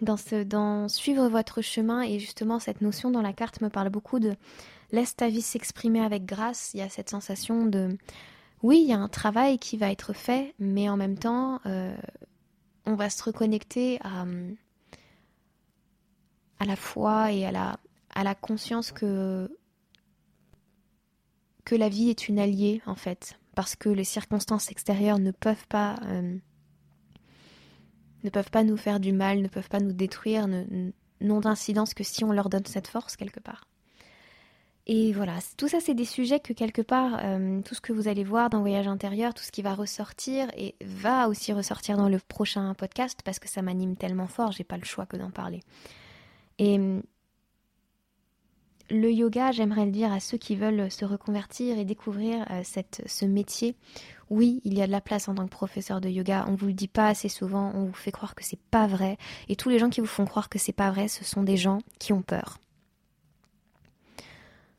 dans, 0.00 0.16
dans 0.46 0.88
suivre 0.88 1.28
votre 1.28 1.60
chemin 1.60 2.02
et 2.02 2.18
justement 2.18 2.58
cette 2.58 2.80
notion 2.80 3.10
dans 3.10 3.22
la 3.22 3.32
carte 3.32 3.60
me 3.60 3.68
parle 3.68 3.90
beaucoup 3.90 4.18
de 4.20 4.34
laisse 4.92 5.16
ta 5.16 5.28
vie 5.28 5.42
s'exprimer 5.42 6.00
avec 6.00 6.24
grâce. 6.24 6.72
Il 6.74 6.78
y 6.78 6.82
a 6.82 6.88
cette 6.88 7.10
sensation 7.10 7.66
de 7.66 7.96
oui, 8.62 8.80
il 8.82 8.88
y 8.88 8.92
a 8.92 8.98
un 8.98 9.08
travail 9.08 9.58
qui 9.58 9.76
va 9.76 9.90
être 9.90 10.12
fait, 10.12 10.54
mais 10.58 10.88
en 10.88 10.96
même 10.96 11.16
temps, 11.16 11.60
euh, 11.66 11.96
on 12.86 12.94
va 12.94 13.08
se 13.08 13.22
reconnecter 13.22 14.00
à, 14.02 14.24
à 16.58 16.64
la 16.64 16.74
foi 16.74 17.30
et 17.32 17.46
à 17.46 17.52
la, 17.52 17.78
à 18.14 18.24
la 18.24 18.34
conscience 18.34 18.90
que, 18.90 19.48
que 21.68 21.76
la 21.76 21.90
vie 21.90 22.08
est 22.08 22.28
une 22.28 22.38
alliée, 22.38 22.80
en 22.86 22.94
fait, 22.94 23.38
parce 23.54 23.76
que 23.76 23.90
les 23.90 24.04
circonstances 24.04 24.70
extérieures 24.70 25.18
ne 25.18 25.32
peuvent 25.32 25.66
pas, 25.68 25.96
euh, 26.06 26.38
ne 28.24 28.30
peuvent 28.30 28.50
pas 28.50 28.64
nous 28.64 28.78
faire 28.78 29.00
du 29.00 29.12
mal, 29.12 29.42
ne 29.42 29.48
peuvent 29.48 29.68
pas 29.68 29.78
nous 29.78 29.92
détruire, 29.92 30.48
n'ont 30.48 31.40
d'incidence 31.40 31.92
que 31.92 32.04
si 32.04 32.24
on 32.24 32.32
leur 32.32 32.48
donne 32.48 32.64
cette 32.64 32.86
force 32.86 33.16
quelque 33.16 33.40
part. 33.40 33.68
Et 34.86 35.12
voilà, 35.12 35.34
tout 35.58 35.68
ça, 35.68 35.80
c'est 35.80 35.92
des 35.92 36.06
sujets 36.06 36.40
que 36.40 36.54
quelque 36.54 36.80
part, 36.80 37.20
euh, 37.22 37.60
tout 37.60 37.74
ce 37.74 37.82
que 37.82 37.92
vous 37.92 38.08
allez 38.08 38.24
voir 38.24 38.48
dans 38.48 38.60
Voyage 38.60 38.88
intérieur, 38.88 39.34
tout 39.34 39.44
ce 39.44 39.52
qui 39.52 39.60
va 39.60 39.74
ressortir 39.74 40.48
et 40.56 40.74
va 40.82 41.28
aussi 41.28 41.52
ressortir 41.52 41.98
dans 41.98 42.08
le 42.08 42.18
prochain 42.18 42.72
podcast 42.72 43.20
parce 43.22 43.38
que 43.38 43.48
ça 43.50 43.60
m'anime 43.60 43.94
tellement 43.94 44.26
fort, 44.26 44.52
j'ai 44.52 44.64
pas 44.64 44.78
le 44.78 44.86
choix 44.86 45.04
que 45.04 45.18
d'en 45.18 45.30
parler. 45.30 45.60
Et 46.58 46.80
le 48.90 49.12
yoga, 49.12 49.52
j'aimerais 49.52 49.84
le 49.84 49.90
dire 49.90 50.12
à 50.12 50.20
ceux 50.20 50.38
qui 50.38 50.56
veulent 50.56 50.90
se 50.90 51.04
reconvertir 51.04 51.78
et 51.78 51.84
découvrir 51.84 52.46
euh, 52.50 52.62
cette, 52.64 53.02
ce 53.06 53.24
métier. 53.24 53.76
Oui, 54.30 54.60
il 54.64 54.76
y 54.76 54.82
a 54.82 54.86
de 54.86 54.92
la 54.92 55.00
place 55.00 55.28
en 55.28 55.34
tant 55.34 55.44
que 55.44 55.50
professeur 55.50 56.00
de 56.00 56.08
yoga. 56.08 56.44
On 56.48 56.54
vous 56.54 56.66
le 56.66 56.72
dit 56.72 56.88
pas 56.88 57.08
assez 57.08 57.28
souvent. 57.28 57.72
On 57.74 57.84
vous 57.84 57.92
fait 57.92 58.12
croire 58.12 58.34
que 58.34 58.44
c'est 58.44 58.60
pas 58.70 58.86
vrai. 58.86 59.16
Et 59.48 59.56
tous 59.56 59.68
les 59.68 59.78
gens 59.78 59.90
qui 59.90 60.00
vous 60.00 60.06
font 60.06 60.26
croire 60.26 60.48
que 60.48 60.58
c'est 60.58 60.72
pas 60.72 60.90
vrai, 60.90 61.08
ce 61.08 61.24
sont 61.24 61.42
des 61.42 61.56
gens 61.56 61.78
qui 61.98 62.12
ont 62.12 62.22
peur 62.22 62.58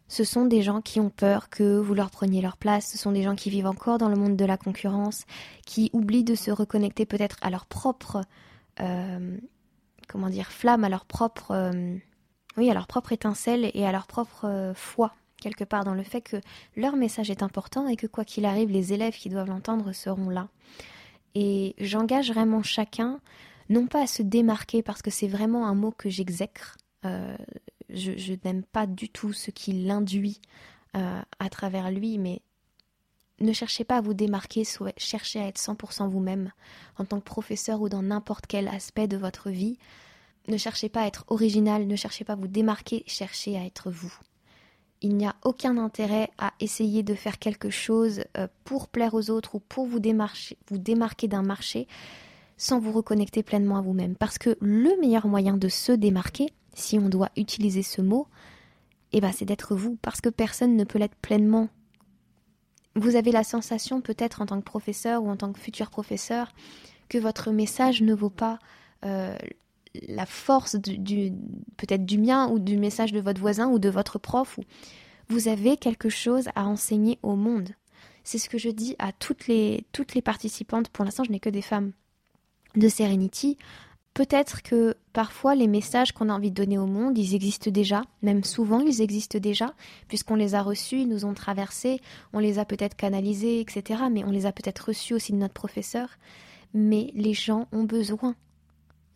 ce 0.09 0.23
sont 0.23 0.45
des 0.45 0.63
gens 0.63 0.81
qui 0.81 0.99
ont 0.99 1.11
peur 1.11 1.49
que 1.49 1.77
vous 1.77 1.93
leur 1.93 2.09
preniez 2.09 2.41
leur 2.41 2.57
place, 2.57 2.91
ce 2.91 2.97
sont 2.97 3.11
des 3.11 3.21
gens 3.21 3.35
qui 3.35 3.51
vivent 3.51 3.67
encore 3.67 3.99
dans 3.99 4.09
le 4.09 4.15
monde 4.15 4.35
de 4.35 4.43
la 4.43 4.57
concurrence, 4.57 5.25
qui 5.65 5.91
oublient 5.93 6.23
de 6.23 6.35
se 6.35 6.49
reconnecter 6.49 7.05
peut-être 7.05 7.37
à 7.41 7.51
leur 7.51 7.67
propre, 7.67 8.23
euh, 8.81 9.37
comment 10.07 10.29
dire, 10.29 10.51
flamme, 10.51 10.83
à 10.83 10.89
leur 10.89 11.05
propre, 11.05 11.51
euh, 11.51 11.95
oui, 12.59 12.69
à 12.69 12.73
leur 12.73 12.87
propre 12.87 13.11
étincelle 13.13 13.71
et 13.73 13.85
à 13.85 13.91
leur 13.91 14.07
propre 14.07 14.45
euh, 14.45 14.73
foi 14.73 15.13
quelque 15.41 15.63
part 15.63 15.85
dans 15.85 15.93
le 15.93 16.03
fait 16.03 16.21
que 16.21 16.37
leur 16.75 16.97
message 16.97 17.31
est 17.31 17.43
important 17.43 17.87
et 17.87 17.95
que 17.95 18.07
quoi 18.07 18.25
qu'il 18.25 18.45
arrive, 18.45 18.69
les 18.69 18.91
élèves 18.91 19.15
qui 19.15 19.29
doivent 19.29 19.47
l'entendre 19.47 19.93
seront 19.93 20.29
là. 20.29 20.49
Et 21.33 21.75
j'engage 21.79 22.31
vraiment 22.31 22.61
chacun, 22.61 23.21
non 23.69 23.87
pas 23.87 24.03
à 24.03 24.07
se 24.07 24.21
démarquer 24.21 24.83
parce 24.83 25.01
que 25.01 25.11
c'est 25.11 25.27
vraiment 25.27 25.65
un 25.65 25.75
mot 25.75 25.91
que 25.91 26.09
j'exècre 26.09 26.75
je, 27.89 28.33
n'aime 28.43 28.63
pas 28.63 28.85
du 28.85 29.09
tout 29.09 29.33
ce 29.33 29.51
qui 29.51 29.73
l'induit 29.73 30.39
euh, 30.95 31.21
à 31.39 31.49
travers 31.49 31.91
lui, 31.91 32.17
mais 32.17 32.41
ne 33.39 33.53
cherchez 33.53 33.83
pas 33.83 33.97
à 33.97 34.01
vous 34.01 34.13
démarquer, 34.13 34.63
cherchez 34.97 35.39
à 35.39 35.47
être 35.47 35.59
100% 35.59 36.09
vous-même 36.09 36.51
en 36.97 37.05
tant 37.05 37.19
que 37.19 37.25
professeur 37.25 37.81
ou 37.81 37.89
dans 37.89 38.01
n'importe 38.01 38.47
quel 38.47 38.67
aspect 38.67 39.07
de 39.07 39.17
votre 39.17 39.49
vie. 39.49 39.77
Ne 40.50 40.58
cherchez 40.58 40.89
pas 40.89 41.01
à 41.01 41.06
être 41.06 41.25
original, 41.27 41.86
ne 41.86 41.96
cherchez 41.96 42.24
pas 42.24 42.34
à 42.34 42.36
vous 42.36 42.48
démarquer, 42.48 43.03
cherchez 43.06 43.56
à 43.56 43.63
être 43.63 43.91
vous. 43.91 44.13
Il 45.01 45.15
n'y 45.15 45.27
a 45.27 45.36
aucun 45.44 45.77
intérêt 45.77 46.32
à 46.39 46.53
essayer 46.60 47.03
de 47.03 47.13
faire 47.13 47.38
quelque 47.38 47.70
chose 47.70 48.24
euh, 48.36 48.48
pour 48.63 48.88
plaire 48.88 49.13
aux 49.13 49.29
autres 49.29 49.56
ou 49.56 49.60
pour 49.60 49.86
vous, 49.86 50.00
démarquer 50.00 51.27
d'un 51.27 51.44
marché 51.44 51.88
sans 52.58 52.79
vous 52.79 52.91
reconnecter 52.91 53.44
pleinement 53.44 53.77
à 53.77 53.82
vous-même. 53.82 54.15
Parce 54.15 54.39
que 54.39 54.58
le 54.60 55.00
meilleur 55.00 55.27
moyen 55.27 55.56
de 55.56 55.70
se 55.70 55.91
démarquer, 55.91 56.48
si 56.74 56.98
on 56.98 57.10
doit 57.10 57.29
utiliser 57.38 57.84
ce 57.84 58.01
mot, 58.01 58.27
eh 59.12 59.22
ben 59.22 59.32
c'est 59.32 59.46
d'être 59.46 59.75
vous, 59.75 59.98
parce 60.01 60.20
que 60.20 60.29
personne 60.29 60.75
ne 60.75 60.84
peut 60.84 60.98
l'être 60.98 61.15
pleinement. 61.15 61.70
Vous 62.96 63.15
avez 63.15 63.32
la 63.32 63.44
sensation, 63.44 64.01
peut-être 64.01 64.41
en 64.41 64.48
tant 64.48 64.60
que 64.60 64.65
professeur 64.65 65.22
ou 65.22 65.29
en 65.29 65.38
tant 65.38 65.53
que 65.53 65.60
futur 65.60 65.91
professeur, 65.91 66.51
que 67.08 67.20
votre 67.20 67.51
message 67.51 68.01
ne 68.01 68.15
vaut 68.15 68.32
pas 68.32 68.58
euh, 69.06 69.38
la 70.08 70.25
force 70.25 70.75
du, 70.75 71.31
peut-être 71.77 72.05
du 72.05 72.17
mien 72.17 72.50
ou 72.50 72.60
du 72.60 72.77
message 72.77 73.12
de 73.12 73.19
votre 73.19 73.41
voisin 73.41 73.69
ou 73.69 73.79
de 73.79 73.89
votre 73.89 74.19
prof. 74.19 74.58
Ou 74.58 74.63
vous 75.29 75.48
avez 75.48 75.77
quelque 75.77 76.10
chose 76.10 76.48
à 76.55 76.65
enseigner 76.65 77.19
au 77.24 77.36
monde. 77.36 77.69
C'est 78.24 78.38
ce 78.38 78.50
que 78.50 78.58
je 78.58 78.69
dis 78.69 78.96
à 79.00 79.12
toutes 79.12 79.48
les, 79.48 79.86
toutes 79.91 80.13
les 80.13 80.22
participantes. 80.22 80.89
Pour 80.89 81.05
l'instant, 81.05 81.24
je 81.24 81.31
n'ai 81.31 81.39
que 81.39 81.50
des 81.50 81.62
femmes 81.62 81.91
de 82.75 82.88
Serenity. 82.88 83.58
Peut-être 84.13 84.63
que 84.63 84.96
parfois 85.13 85.55
les 85.55 85.67
messages 85.67 86.12
qu'on 86.12 86.29
a 86.29 86.34
envie 86.34 86.51
de 86.51 86.55
donner 86.55 86.77
au 86.77 86.88
monde, 86.88 87.17
ils 87.17 87.36
existent 87.36 87.72
déjà, 87.72 88.03
même 88.22 88.43
souvent 88.43 88.79
ils 88.81 89.01
existent 89.01 89.39
déjà, 89.39 89.74
puisqu'on 90.08 90.36
les 90.36 90.55
a 90.55 90.62
reçus, 90.62 91.01
ils 91.01 91.08
nous 91.08 91.25
ont 91.25 91.34
traversés, 91.34 92.01
on 92.34 92.39
les 92.39 92.60
a 92.60 92.65
peut-être 92.65 92.98
canalisés, 92.98 93.62
etc. 93.62 94.03
Mais 94.12 94.24
on 94.25 94.31
les 94.31 94.46
a 94.46 94.51
peut-être 94.51 94.88
reçus 94.88 95.13
aussi 95.13 95.31
de 95.31 95.38
notre 95.38 95.53
professeur. 95.53 96.10
Mais 96.74 97.12
les 97.13 97.34
gens 97.34 97.67
ont 97.72 97.84
besoin 97.84 98.36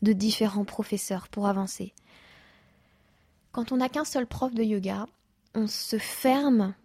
de 0.03 0.13
différents 0.13 0.65
professeurs 0.65 1.27
pour 1.29 1.47
avancer. 1.47 1.93
Quand 3.51 3.71
on 3.71 3.77
n'a 3.77 3.89
qu'un 3.89 4.05
seul 4.05 4.27
prof 4.27 4.53
de 4.53 4.63
yoga, 4.63 5.07
on 5.55 5.67
se 5.67 5.97
ferme 5.97 6.75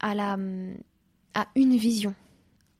à, 0.00 0.14
la, 0.14 0.36
à 1.34 1.46
une 1.54 1.76
vision. 1.76 2.14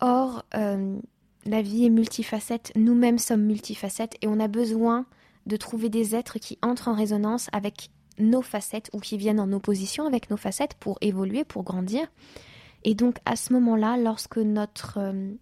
Or, 0.00 0.44
euh, 0.54 0.96
la 1.44 1.62
vie 1.62 1.84
est 1.84 1.90
multifacette, 1.90 2.72
nous-mêmes 2.74 3.18
sommes 3.18 3.44
multifacettes 3.44 4.16
et 4.22 4.28
on 4.28 4.40
a 4.40 4.48
besoin 4.48 5.06
de 5.46 5.56
trouver 5.56 5.90
des 5.90 6.14
êtres 6.14 6.38
qui 6.38 6.58
entrent 6.62 6.88
en 6.88 6.94
résonance 6.94 7.48
avec 7.52 7.90
nos 8.18 8.42
facettes 8.42 8.90
ou 8.92 9.00
qui 9.00 9.18
viennent 9.18 9.40
en 9.40 9.52
opposition 9.52 10.06
avec 10.06 10.30
nos 10.30 10.36
facettes 10.36 10.74
pour 10.74 10.98
évoluer, 11.00 11.44
pour 11.44 11.64
grandir. 11.64 12.06
Et 12.84 12.94
donc 12.94 13.18
à 13.24 13.36
ce 13.36 13.52
moment-là, 13.52 13.96
lorsque 13.96 14.38
notre 14.38 14.98
euh, 14.98 15.34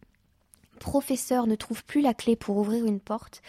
professeur 0.80 1.46
ne 1.46 1.54
trouve 1.54 1.84
plus 1.84 2.00
la 2.00 2.14
clé 2.14 2.34
pour 2.34 2.56
ouvrir 2.56 2.86
une 2.86 3.00
porte, 3.00 3.42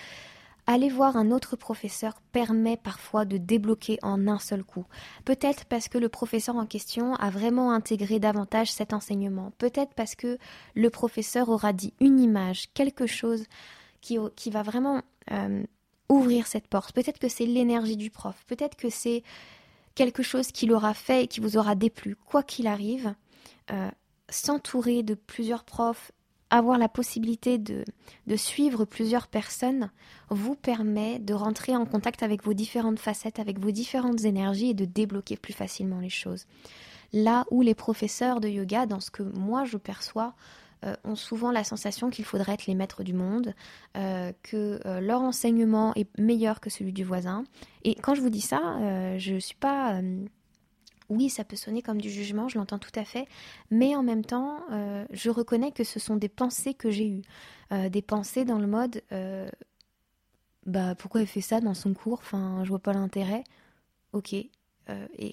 Aller 0.66 0.90
voir 0.90 1.18
un 1.18 1.32
autre 1.32 1.58
professeur 1.58 2.22
permet 2.32 2.78
parfois 2.78 3.26
de 3.26 3.38
débloquer 3.38 4.00
en 4.02 4.28
un 4.28 4.40
seul 4.40 4.64
coup. 4.64 4.86
Peut-être 5.26 5.66
parce 5.66 5.90
que 5.90 5.98
le 5.98 6.08
professeur 6.08 6.56
en 6.56 6.66
question 6.66 7.16
a 7.16 7.30
vraiment 7.30 7.72
intégré 7.72 8.20
davantage 8.20 8.72
cet 8.72 8.94
enseignement. 8.94 9.52
Peut-être 9.58 9.94
parce 9.94 10.16
que 10.16 10.38
le 10.74 10.90
professeur 10.90 11.50
aura 11.50 11.74
dit 11.74 11.94
une 12.00 12.20
image, 12.20 12.72
quelque 12.74 13.08
chose 13.08 13.46
qui, 14.00 14.18
va 14.52 14.64
vraiment 14.64 15.02
euh, 15.32 15.64
ouvrir 16.10 16.48
cette 16.48 16.68
porte. 16.68 16.94
Peut-être 16.94 17.20
que 17.20 17.30
c'est 17.30 17.46
l'énergie 17.46 17.98
du 17.98 18.10
prof. 18.10 18.44
Peut-être 18.48 18.78
que 18.78 18.90
c'est 18.90 19.24
quelque 19.96 20.24
chose 20.24 20.52
qu'il 20.52 20.72
aura 20.72 20.94
fait 20.94 21.26
et 21.26 21.28
qui 21.28 21.40
vous 21.40 21.58
aura 21.58 21.76
déplu. 21.76 22.16
Quoi 22.16 22.44
qu'il 22.44 22.68
arrive, 22.68 23.14
euh, 23.72 23.90
s'entourer 24.30 25.04
de 25.04 25.14
plusieurs 25.14 25.64
profs 25.64 26.12
avoir 26.54 26.78
la 26.78 26.88
possibilité 26.88 27.58
de, 27.58 27.84
suivre 28.36 28.86
plusieurs 28.86 29.28
personnes 29.28 29.90
vous 30.30 30.56
permet 30.56 31.18
de 31.20 31.34
rentrer 31.34 31.76
en 31.76 31.86
contact 31.86 32.22
avec 32.22 32.44
vos 32.44 32.54
différentes 32.54 33.00
facettes, 33.00 33.40
avec 33.40 33.60
vos 33.60 33.72
différentes 33.72 34.24
énergies 34.24 34.70
et 34.70 34.74
de 34.74 34.86
débloquer 34.86 35.36
plus 35.36 35.54
facilement 35.54 36.00
les 36.00 36.10
choses. 36.10 36.46
Là 37.12 37.46
où 37.50 37.62
les 37.62 37.76
professeurs 37.76 38.40
de 38.40 38.48
yoga, 38.48 38.86
dans 38.86 39.00
ce 39.00 39.10
que 39.10 39.24
moi 39.24 39.66
je 39.66 39.78
perçois, 39.78 40.36
euh, 40.86 40.96
ont 41.04 41.16
souvent 41.16 41.52
la 41.52 41.64
sensation 41.64 42.10
qu'il 42.10 42.26
faudrait 42.26 42.54
être 42.54 42.68
les 42.68 42.76
maîtres 42.76 43.04
du 43.04 43.14
monde, 43.14 43.56
euh, 43.98 44.32
que 44.44 44.80
euh, 44.86 45.00
leur 45.00 45.22
enseignement 45.22 45.94
est 45.96 46.10
meilleur 46.20 46.60
que 46.60 46.70
celui 46.70 46.94
du 46.94 47.04
voisin. 47.04 47.46
Et 47.84 47.96
quand 47.96 48.14
je 48.14 48.22
vous 48.22 48.30
dis 48.30 48.42
ça, 48.42 48.60
je 49.18 49.34
ne 49.34 49.40
suis 49.40 49.56
pas 49.56 50.02
oui, 51.14 51.30
ça 51.30 51.44
peut 51.44 51.56
sonner 51.56 51.82
comme 51.82 52.02
du 52.02 52.10
jugement, 52.10 52.48
je 52.48 52.58
l'entends 52.58 52.80
tout 52.80 52.92
à 52.96 53.06
fait, 53.06 53.28
mais 53.72 53.96
en 53.96 54.04
même 54.04 54.26
temps, 54.26 54.60
euh, 54.72 55.06
je 55.12 55.30
reconnais 55.30 55.72
que 55.72 55.84
ce 55.84 56.00
sont 56.00 56.16
des 56.16 56.30
pensées 56.30 56.74
que 56.74 56.92
j'ai 56.92 57.08
eues. 57.08 57.24
Euh, 57.72 57.90
des 57.90 58.02
pensées 58.02 58.46
dans 58.46 58.60
le 58.60 58.68
mode 58.68 59.02
euh, 59.12 59.48
bah 60.66 60.96
pourquoi 60.96 61.22
elle 61.22 61.28
fait 61.28 61.42
ça 61.42 61.60
dans 61.60 61.74
son 61.74 61.94
cours? 61.94 62.20
Enfin, 62.22 62.62
je 62.64 62.70
vois 62.70 62.80
pas 62.80 62.94
l'intérêt. 62.94 63.44
Ok. 64.14 64.34
et 64.34 64.50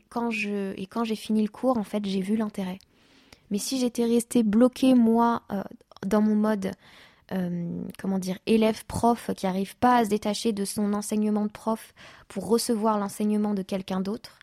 quand 0.09 0.31
j'ai 0.31 1.17
fini 1.17 1.43
le 1.43 1.51
cours, 1.51 1.77
en 1.77 1.85
fait, 1.85 2.05
j'ai 2.07 2.21
vu 2.21 2.37
l'intérêt. 2.37 2.79
Mais 3.51 3.59
si 3.59 3.79
j'étais 3.79 4.05
restée 4.05 4.43
bloquée 4.43 4.95
moi 4.95 5.43
dans 6.07 6.23
mon 6.23 6.35
mode 6.35 6.73
comment 7.99 8.19
dire, 8.19 8.39
élève 8.47 8.85
prof 8.87 9.31
qui 9.37 9.47
n'arrive 9.47 9.77
pas 9.77 9.99
à 9.99 10.05
se 10.05 10.11
détacher 10.11 10.53
de 10.53 10.65
son 10.65 10.93
enseignement 10.95 11.45
de 11.45 11.51
prof 11.51 11.95
pour 12.29 12.49
recevoir 12.49 12.99
l'enseignement 12.99 13.55
de 13.55 13.63
quelqu'un 13.63 14.01
d'autre, 14.01 14.41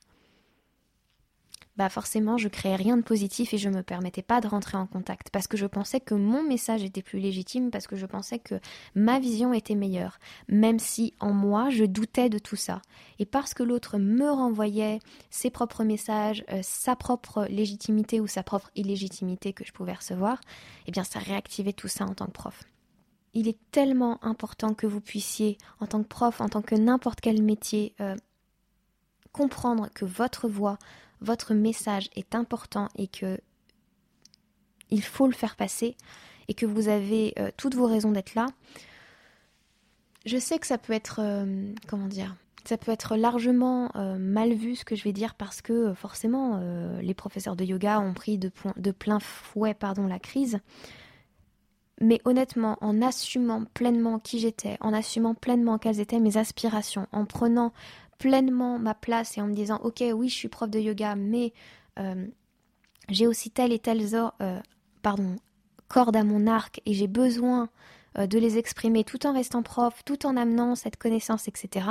bah 1.78 1.90
forcément 1.90 2.38
je 2.38 2.48
créais 2.48 2.76
rien 2.76 2.98
de 2.98 3.04
positif 3.04 3.54
et 3.54 3.58
je 3.58 3.70
me 3.70 3.84
permettais 3.84 4.24
pas 4.24 4.42
de 4.42 4.48
rentrer 4.48 4.78
en 4.78 4.88
contact 4.88 5.30
parce 5.30 5.48
que 5.48 5.58
je 5.58 5.68
pensais 5.68 6.00
que 6.00 6.16
mon 6.16 6.42
message 6.44 6.84
était 6.84 7.04
plus 7.04 7.20
légitime 7.20 7.70
parce 7.70 7.86
que 7.86 7.96
je 7.96 8.06
pensais 8.06 8.40
que 8.40 8.60
ma 8.96 9.20
vision 9.20 9.54
était 9.54 9.76
meilleure 9.76 10.18
même 10.48 10.80
si 10.80 11.14
en 11.20 11.34
moi 11.34 11.70
je 11.70 11.86
doutais 11.86 12.30
de 12.30 12.40
tout 12.40 12.56
ça. 12.56 12.82
Et 13.20 13.26
parce 13.26 13.54
que 13.54 13.64
l'autre 13.64 13.98
me 13.98 14.30
renvoyait 14.30 15.00
ses 15.30 15.52
propres 15.52 15.84
messages 15.84 16.44
euh, 16.52 16.62
sa 16.64 16.96
propre 16.96 17.46
légitimité 17.50 18.20
ou 18.20 18.28
sa 18.28 18.44
propre 18.44 18.72
illégitimité 18.76 19.54
que 19.54 19.66
je 19.66 19.72
pouvais 19.72 19.94
recevoir 19.94 20.42
eh 20.88 20.92
bien 20.92 21.04
ça 21.04 21.20
réactivait 21.20 21.74
tout 21.74 21.88
ça 21.88 22.06
en 22.06 22.14
tant 22.16 22.26
que 22.26 22.32
prof. 22.32 22.64
Il 23.34 23.48
est 23.48 23.60
tellement 23.72 24.24
important 24.26 24.74
que 24.74 24.88
vous 24.88 25.02
puissiez 25.02 25.60
en 25.80 25.86
tant 25.86 26.02
que 26.02 26.08
prof 26.08 26.42
en 26.42 26.50
tant 26.50 26.64
que 26.64 26.74
n'importe 26.76 27.22
quel 27.22 27.44
métier 27.44 27.94
euh, 28.02 28.16
comprendre 29.32 29.90
que 29.94 30.06
votre 30.06 30.48
voix 30.50 30.80
votre 31.22 31.54
message 31.54 32.10
est 32.16 32.36
important 32.36 32.90
et 32.96 33.08
que 33.08 33.40
il 34.90 35.04
faut 35.04 35.28
le 35.28 35.34
faire 35.34 35.56
passer 35.56 35.96
et 36.48 36.54
que 36.54 36.66
vous 36.66 36.88
avez 36.88 37.34
euh, 37.40 37.52
toutes 37.58 37.76
vos 37.76 37.88
raisons 37.88 38.12
d'être 38.12 38.36
là, 38.36 38.48
je 40.26 40.38
sais 40.38 40.60
que 40.60 40.68
ça 40.68 40.78
peut 40.78 40.94
être, 40.94 41.20
euh, 41.22 41.74
comment 41.88 42.08
dire, 42.08 42.36
ça 42.66 42.78
peut 42.78 42.92
être 42.92 43.16
largement 43.16 43.92
euh, 43.96 44.18
mal 44.18 44.54
vu 44.54 44.76
ce 44.76 44.86
que 44.86 44.96
je 44.96 45.04
vais 45.04 45.14
dire 45.14 45.36
parce 45.36 45.62
que 45.62 45.94
forcément 45.94 46.60
les 47.02 47.14
professeurs 47.14 47.56
de 47.56 47.64
yoga 47.64 48.00
ont 48.00 48.14
pris 48.14 48.38
de, 48.38 48.52
de 48.76 48.92
plein 48.92 49.20
fouet 49.20 49.74
pardon, 49.74 50.08
la 50.08 50.20
crise. 50.20 50.60
Mais 52.00 52.22
honnêtement, 52.26 52.78
en 52.82 53.02
assumant 53.02 53.64
pleinement 53.74 54.20
qui 54.20 54.38
j'étais, 54.40 54.78
en 54.82 54.94
assumant 54.94 55.34
pleinement 55.34 55.80
quelles 55.80 56.00
étaient 56.00 56.20
mes 56.20 56.38
aspirations, 56.38 57.08
en 57.12 57.26
prenant 57.26 57.74
pleinement 58.18 58.80
ma 58.80 58.94
place 58.94 59.38
et 59.38 59.42
en 59.42 59.48
me 59.48 59.54
disant 59.54 59.80
ok 59.84 60.04
oui 60.14 60.30
je 60.30 60.36
suis 60.36 60.48
prof 60.48 60.70
de 60.70 60.80
yoga 60.80 61.16
mais 61.16 61.54
j'ai 63.10 63.28
aussi 63.28 63.52
telle 63.52 63.72
et 63.72 63.80
telle 63.80 64.02
pardon, 65.02 65.36
corde 65.88 66.16
à 66.16 66.24
mon 66.24 66.48
arc 66.48 66.82
et 66.86 66.94
j'ai 66.94 67.08
besoin 67.08 67.70
euh, 68.18 68.28
de 68.28 68.40
les 68.40 68.58
exprimer 68.58 69.04
tout 69.04 69.26
en 69.28 69.34
restant 69.34 69.64
prof, 69.64 70.04
tout 70.06 70.26
en 70.26 70.38
amenant 70.38 70.76
cette 70.76 70.98
connaissance, 70.98 71.48
etc. 71.48 71.88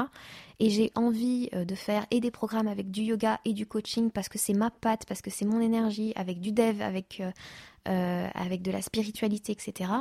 Et 0.58 0.70
j'ai 0.70 0.90
envie 0.94 1.48
euh, 1.54 1.64
de 1.64 1.74
faire 1.74 2.06
et 2.10 2.20
des 2.20 2.30
programmes 2.30 2.68
avec 2.68 2.90
du 2.90 3.02
yoga 3.02 3.40
et 3.44 3.52
du 3.52 3.66
coaching 3.66 4.10
parce 4.10 4.28
que 4.28 4.38
c'est 4.38 4.54
ma 4.54 4.70
patte, 4.70 5.06
parce 5.06 5.22
que 5.22 5.30
c'est 5.30 5.44
mon 5.44 5.60
énergie, 5.60 6.12
avec 6.16 6.40
du 6.40 6.52
dev, 6.52 6.82
avec, 6.82 7.22
euh, 7.86 8.28
avec 8.34 8.62
de 8.62 8.70
la 8.70 8.82
spiritualité, 8.82 9.52
etc. 9.52 9.92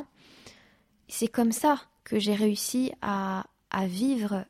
C'est 1.08 1.28
comme 1.28 1.52
ça 1.52 1.80
que 2.04 2.18
j'ai 2.18 2.34
réussi 2.36 2.92
à, 3.02 3.46
vivre 3.88 4.46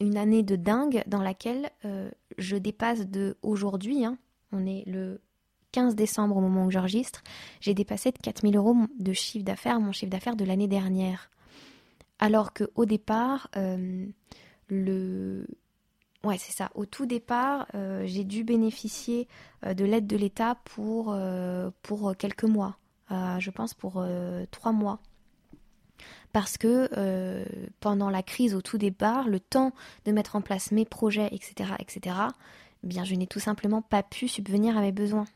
une 0.00 0.16
année 0.16 0.42
de 0.42 0.56
dingue 0.56 1.02
dans 1.06 1.22
laquelle 1.22 1.70
je 2.38 2.56
dépasse 2.56 3.06
de 3.06 3.36
aujourd'hui, 3.42 4.04
hein. 4.04 4.18
on 4.52 4.66
est 4.66 4.84
le 4.86 5.20
15 5.72 5.94
décembre 5.94 6.36
au 6.36 6.40
moment 6.40 6.66
où 6.66 6.70
j'enregistre, 6.70 7.22
j'ai 7.60 7.74
dépassé 7.74 8.10
de 8.10 8.18
4000 8.18 8.56
euros 8.56 8.76
de 8.98 9.12
chiffre 9.12 9.44
d'affaires, 9.44 9.80
mon 9.80 9.92
chiffre 9.92 10.10
d'affaires 10.10 10.36
de 10.36 10.44
l'année 10.44 10.68
dernière. 10.68 11.30
Alors 12.18 12.52
qu'au 12.52 12.84
départ, 12.84 13.48
euh, 13.56 14.06
le... 14.68 15.46
Ouais, 16.22 16.36
c'est 16.36 16.52
ça. 16.52 16.70
Au 16.74 16.84
tout 16.84 17.06
départ, 17.06 17.66
euh, 17.74 18.02
j'ai 18.04 18.24
dû 18.24 18.44
bénéficier 18.44 19.26
euh, 19.64 19.72
de 19.72 19.84
l'aide 19.84 20.06
de 20.06 20.16
l'État 20.16 20.56
pour, 20.64 21.16
pour 21.82 22.16
quelques 22.16 22.44
mois. 22.44 22.76
je 23.10 23.50
pense 23.50 23.74
pour 23.74 24.04
trois 24.50 24.72
mois. 24.72 25.00
Parce 26.32 26.58
que 26.58 27.44
pendant 27.80 28.10
la 28.10 28.22
crise 28.22 28.54
au 28.54 28.62
tout 28.62 28.78
départ, 28.78 29.28
le 29.28 29.40
temps 29.40 29.72
de 30.04 30.12
mettre 30.12 30.36
en 30.36 30.40
place 30.40 30.70
mes 30.70 30.84
projets, 30.84 31.28
etc., 31.32 31.72
etc., 31.78 32.16
eh 32.82 32.86
bien, 32.86 33.04
je 33.04 33.14
n'ai 33.14 33.26
tout 33.26 33.40
simplement 33.40 33.82
pas 33.82 34.02
pu 34.02 34.26
subvenir 34.28 34.78
à 34.78 34.80
mes 34.80 34.92
besoins. 34.92 35.26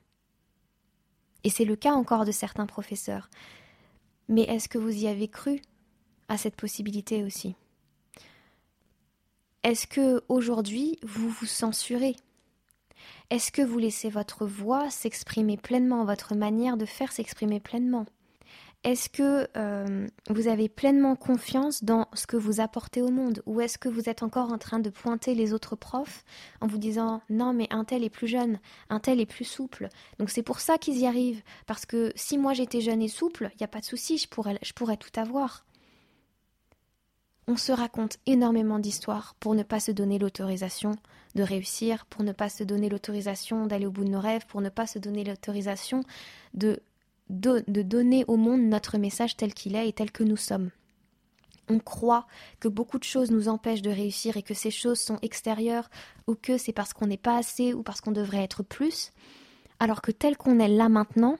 Et 1.43 1.51
c'est 1.51 1.67
le 1.67 1.77
cas 1.77 1.93
encore 1.93 2.25
de 2.25 2.33
certains 2.33 2.67
professeurs. 2.67 3.29
Mais 4.29 4.43
est-ce 4.43 4.69
que 4.69 4.79
vous 4.79 4.97
y 4.97 5.09
avez 5.09 5.29
cru 5.29 5.61
à 6.29 6.39
cette 6.39 6.57
possibilité 6.57 7.23
aussi? 7.23 7.55
Est-ce 9.63 9.87
que 9.87 10.23
aujourd'hui 10.29 10.99
vous 11.03 11.29
vous 11.29 11.45
censurez? 11.45 12.17
Est-ce 13.29 13.53
que 13.53 13.61
vous 13.61 13.79
laissez 13.79 14.09
votre 14.09 14.47
voix 14.47 14.89
s'exprimer 14.89 15.59
pleinement, 15.59 16.07
votre 16.07 16.35
manière 16.35 16.79
de 16.79 16.87
faire 16.87 17.13
s'exprimer 17.13 17.61
pleinement? 17.61 18.07
Est-ce 18.85 19.09
que 19.09 19.49
euh, 19.57 20.07
vous 20.29 20.47
avez 20.47 20.69
pleinement 20.69 21.17
confiance 21.17 21.83
dans 21.83 22.07
ce 22.13 22.27
que 22.27 22.37
vous 22.37 22.61
apportez 22.61 23.01
au 23.01 23.11
monde? 23.11 23.43
Ou 23.47 23.63
est-ce 23.63 23.79
que 23.79 23.89
vous 23.89 24.11
êtes 24.11 24.23
encore 24.23 24.53
en 24.53 24.59
train 24.59 24.79
de 24.79 24.91
pointer 24.91 25.35
les 25.35 25.55
autres 25.55 25.75
profs 25.75 26.25
en 26.61 26.67
vous 26.67 26.77
disant 26.77 27.23
non 27.31 27.55
mais 27.55 27.67
un 27.71 27.85
tel 27.85 28.05
est 28.05 28.11
plus 28.11 28.29
jeune, 28.29 28.61
un 28.91 29.01
tel 29.01 29.21
est 29.21 29.27
plus 29.27 29.47
souple. 29.47 29.89
Donc 30.19 30.29
c'est 30.29 30.43
pour 30.43 30.61
ça 30.61 30.77
qu'ils 30.77 30.99
y 30.99 31.07
arrivent. 31.07 31.43
Parce 31.67 31.87
que 31.87 32.13
si 32.15 32.37
moi 32.37 32.53
j'étais 32.53 32.83
jeune 32.83 33.01
et 33.01 33.09
souple, 33.09 33.51
il 33.55 33.57
n'y 33.59 33.65
a 33.65 33.69
pas 33.69 33.81
de 33.81 33.87
souci, 33.87 34.19
je 34.19 34.29
pourrais, 34.29 34.59
je 34.63 34.75
pourrais 34.75 34.99
tout 34.99 35.19
avoir. 35.19 35.65
On 37.47 37.57
se 37.57 37.73
raconte 37.73 38.19
énormément 38.27 38.79
d'histoires 38.79 39.35
pour 39.41 39.55
ne 39.55 39.63
pas 39.63 39.81
se 39.81 39.93
donner 39.93 40.19
l'autorisation 40.19 40.93
de 41.35 41.43
réussir, 41.43 42.07
pour 42.07 42.23
ne 42.23 42.33
pas 42.33 42.49
se 42.49 42.65
donner 42.65 42.89
l'autorisation 42.89 43.67
d'aller 43.67 43.87
au 43.87 43.91
bout 43.91 44.05
de 44.05 44.11
nos 44.11 44.21
rêves, 44.21 44.47
pour 44.47 44.61
ne 44.61 44.69
pas 44.69 44.87
se 44.87 44.99
donner 44.99 45.25
l'autorisation 45.25 46.03
de 46.55 46.81
de, 47.31 47.65
donner 47.67 48.25
au 48.29 48.37
monde 48.37 48.63
notre 48.63 48.99
message 48.99 49.37
tel 49.37 49.55
qu'il 49.55 49.77
est 49.77 49.89
et 49.89 49.93
tel 49.93 50.11
que 50.11 50.25
nous 50.25 50.37
sommes. 50.37 50.71
On 51.69 51.79
croit 51.79 52.27
que 52.61 52.69
beaucoup 52.69 52.99
de 52.99 53.05
choses 53.05 53.31
nous 53.31 53.49
empêchent 53.49 53.83
de 53.83 53.91
réussir 53.91 54.37
et 54.37 54.43
que 54.43 54.53
ces 54.53 54.71
choses 54.71 55.01
sont 55.01 55.19
extérieures 55.23 55.89
ou 56.27 56.35
que 56.35 56.59
c'est 56.59 56.73
parce 56.73 56.93
qu'on 56.93 57.07
n'est 57.07 57.17
pas 57.17 57.39
assez 57.39 57.73
ou 57.73 57.83
parce 57.83 58.01
qu'on 58.03 58.13
devrait 58.13 58.43
être 58.43 58.63
plus, 58.63 59.13
alors 59.81 60.03
que 60.03 60.11
tel 60.11 60.37
qu'on 60.37 60.59
est 60.59 60.69
là 60.69 60.91
maintenant, 60.91 61.39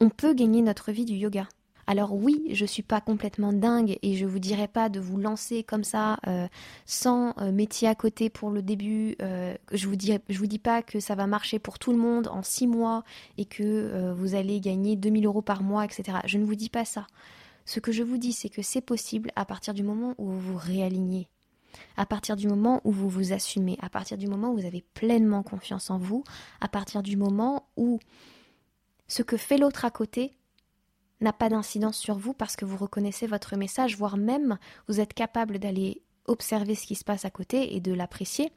on 0.00 0.10
peut 0.10 0.34
gagner 0.34 0.60
notre 0.60 0.92
vie 0.92 1.06
du 1.06 1.14
yoga. 1.14 1.48
Alors 1.90 2.12
oui, 2.12 2.42
je 2.52 2.66
suis 2.66 2.82
pas 2.82 3.00
complètement 3.00 3.50
dingue 3.50 3.96
et 4.02 4.14
je 4.14 4.26
vous 4.26 4.40
dirais 4.40 4.68
pas 4.68 4.90
de 4.90 5.00
vous 5.00 5.16
lancer 5.16 5.62
comme 5.62 5.84
ça 5.84 6.18
euh, 6.26 6.46
sans 6.84 7.32
euh, 7.38 7.50
métier 7.50 7.88
à 7.88 7.94
côté 7.94 8.28
pour 8.28 8.50
le 8.50 8.60
début. 8.60 9.16
Euh, 9.22 9.56
je 9.72 9.88
vous 9.88 9.96
dis, 9.96 10.12
je 10.28 10.38
vous 10.38 10.46
dis 10.46 10.58
pas 10.58 10.82
que 10.82 11.00
ça 11.00 11.14
va 11.14 11.26
marcher 11.26 11.58
pour 11.58 11.78
tout 11.78 11.92
le 11.92 11.96
monde 11.96 12.28
en 12.28 12.42
six 12.42 12.66
mois 12.66 13.04
et 13.38 13.46
que 13.46 14.12
vous 14.12 14.34
allez 14.34 14.60
gagner 14.60 14.96
2000 14.96 15.24
euros 15.24 15.40
par 15.40 15.62
mois, 15.62 15.86
etc. 15.86 16.18
Je 16.26 16.36
ne 16.36 16.44
vous 16.44 16.56
dis 16.56 16.68
pas 16.68 16.84
ça. 16.84 17.06
Ce 17.64 17.80
que 17.80 17.90
je 17.90 18.02
vous 18.02 18.18
dis, 18.18 18.34
c'est 18.34 18.50
que 18.50 18.60
c'est 18.60 18.82
possible 18.82 19.30
à 19.34 19.46
partir 19.46 19.72
du 19.72 19.82
moment 19.82 20.14
où 20.18 20.26
vous 20.26 20.40
vous 20.40 20.58
réalignez 20.58 21.26
à 21.96 22.06
partir 22.06 22.34
du 22.36 22.48
moment 22.48 22.80
où 22.84 22.92
vous 22.92 23.08
vous 23.08 23.32
assumez, 23.32 23.78
à 23.80 23.88
partir 23.88 24.18
du 24.18 24.26
moment 24.26 24.50
où 24.50 24.56
vous 24.56 24.66
avez 24.66 24.84
pleinement 24.94 25.42
confiance 25.42 25.90
en 25.90 25.98
vous, 25.98 26.24
à 26.60 26.68
partir 26.68 27.02
du 27.02 27.16
moment 27.16 27.66
où 27.76 27.98
ce 29.06 29.22
que 29.22 29.36
fait 29.36 29.58
l'autre 29.58 29.84
à 29.84 29.90
côté 29.90 30.34
n'a 31.20 31.32
pas 31.32 31.48
d'incidence 31.48 31.98
sur 31.98 32.18
vous 32.18 32.32
parce 32.32 32.56
que 32.56 32.64
vous 32.64 32.76
reconnaissez 32.76 33.26
votre 33.26 33.56
message, 33.56 33.96
voire 33.96 34.16
même 34.16 34.58
vous 34.86 35.00
êtes 35.00 35.14
capable 35.14 35.58
d'aller 35.58 36.02
observer 36.26 36.74
ce 36.74 36.86
qui 36.86 36.94
se 36.94 37.04
passe 37.04 37.24
à 37.24 37.30
côté 37.30 37.74
et 37.74 37.80
de 37.80 37.92
l'apprécier 37.92 38.52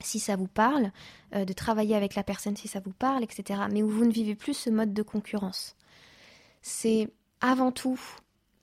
si 0.00 0.20
ça 0.20 0.36
vous 0.36 0.46
parle, 0.46 0.92
euh, 1.34 1.44
de 1.44 1.52
travailler 1.52 1.96
avec 1.96 2.14
la 2.14 2.22
personne 2.22 2.56
si 2.56 2.68
ça 2.68 2.80
vous 2.80 2.92
parle, 2.92 3.24
etc. 3.24 3.62
Mais 3.70 3.82
où 3.82 3.88
vous 3.88 4.04
ne 4.04 4.12
vivez 4.12 4.34
plus 4.34 4.54
ce 4.54 4.70
mode 4.70 4.92
de 4.92 5.02
concurrence. 5.02 5.76
C'est 6.62 7.08
avant 7.40 7.72
tout 7.72 8.00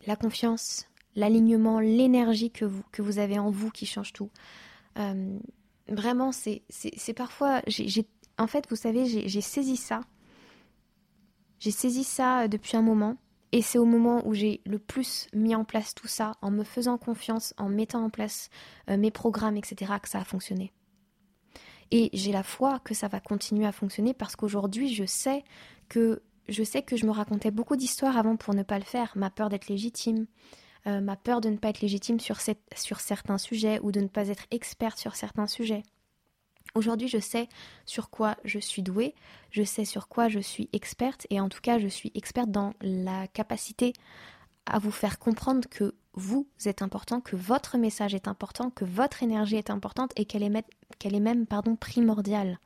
la 0.06 0.16
confiance, 0.16 0.88
l'alignement, 1.16 1.80
l'énergie 1.80 2.52
que 2.52 2.66
vous, 2.66 3.20
avez 3.20 3.40
en 3.40 3.50
vous 3.50 3.70
qui 3.70 3.86
change 3.86 4.14
tout. 4.14 4.30
Euh, 4.98 5.38
vraiment, 5.88 6.32
c'est 6.32 6.64
parfois... 7.16 7.62
en 8.38 8.48
fait, 8.48 8.70
vous 8.70 8.76
savez, 8.76 9.28
j'ai 9.28 9.42
saisi 9.42 9.78
ça 9.78 10.02
j'ai 11.60 11.72
saisi 11.72 12.04
ça 12.04 12.44
euh, 12.44 12.48
depuis 12.48 12.78
un 12.78 12.82
moment 12.82 13.18
et 13.52 13.62
c'est 13.62 13.78
au 13.78 13.86
moment 13.86 14.22
où 14.28 14.34
j'ai 14.34 14.62
le 14.66 14.80
plus 14.80 15.28
mis 15.34 15.56
en 15.56 15.64
place 15.64 15.96
tout 15.96 16.08
ça, 16.08 16.34
en 16.42 16.52
me 16.52 16.64
faisant 16.64 16.98
confiance, 16.98 17.54
en 17.58 17.70
mettant 17.70 18.04
en 18.04 18.10
place 18.10 18.50
euh, 18.90 18.98
mes 18.98 19.12
programmes, 19.12 19.56
etc., 19.56 19.94
que 20.02 20.10
ça 20.10 20.20
a 20.20 20.26
fonctionné. 20.26 20.74
Et 21.92 22.10
j'ai 22.14 22.32
la 22.32 22.44
foi 22.44 22.80
que 22.80 22.94
ça 22.94 23.08
va 23.08 23.20
continuer 23.20 23.66
à 23.66 23.72
fonctionner 23.72 24.14
parce 24.14 24.36
qu'aujourd'hui, 24.36 24.94
je 24.94 25.06
sais 25.06 25.44
que 25.88 26.22
je 26.48 26.64
sais 26.64 26.84
que 26.84 26.96
je 26.96 27.06
me 27.06 27.12
racontais 27.12 27.50
beaucoup 27.50 27.76
d'histoires 27.76 28.18
avant 28.18 28.36
pour 28.36 28.54
ne 28.54 28.64
pas 28.64 28.78
le 28.78 28.84
faire. 28.84 29.12
Ma 29.16 29.30
peur 29.30 29.50
d'être 29.50 29.68
légitime, 29.68 30.28
euh, 30.88 31.02
ma 31.02 31.16
peur 31.16 31.42
de 31.42 31.50
ne 31.50 31.58
pas 31.58 31.70
être 31.70 31.82
légitime 31.82 32.20
sur, 32.20 32.38
sur 32.76 33.00
certains 33.00 33.38
sujets 33.38 33.80
ou 33.82 33.92
de 33.92 34.00
ne 34.00 34.08
pas 34.08 34.28
être 34.28 34.46
experte 34.52 35.00
sur 35.00 35.16
certains 35.16 35.48
sujets. 35.48 35.84
Aujourd'hui, 36.74 37.08
je 37.08 37.20
sais 37.20 37.48
sur 37.86 38.10
quoi 38.10 38.36
je 38.44 38.60
suis 38.60 38.82
douée, 38.82 39.16
je 39.52 39.64
sais 39.64 39.86
sur 39.86 40.08
quoi 40.08 40.28
je 40.28 40.40
suis 40.40 40.70
experte, 40.74 41.26
et 41.30 41.40
en 41.40 41.48
tout 41.48 41.62
cas, 41.62 41.80
je 41.80 41.88
suis 41.88 42.12
experte 42.16 42.52
dans 42.52 42.74
la 42.82 43.28
capacité 43.28 43.94
à 44.66 44.80
vous 44.80 44.92
faire 44.92 45.20
comprendre 45.20 45.70
que 45.70 45.96
vous 46.14 46.48
êtes 46.66 46.82
important, 46.82 47.22
que 47.22 47.36
votre 47.36 47.78
message 47.78 48.14
est 48.14 48.28
important, 48.28 48.70
que 48.70 48.86
votre 48.86 49.22
énergie 49.24 49.58
est 49.58 49.70
importante 49.70 50.12
et 50.16 50.26
qu'elle 50.26 50.44
est, 50.44 50.66
est 51.04 51.20
même 51.20 51.46
primordiale. 51.80 52.60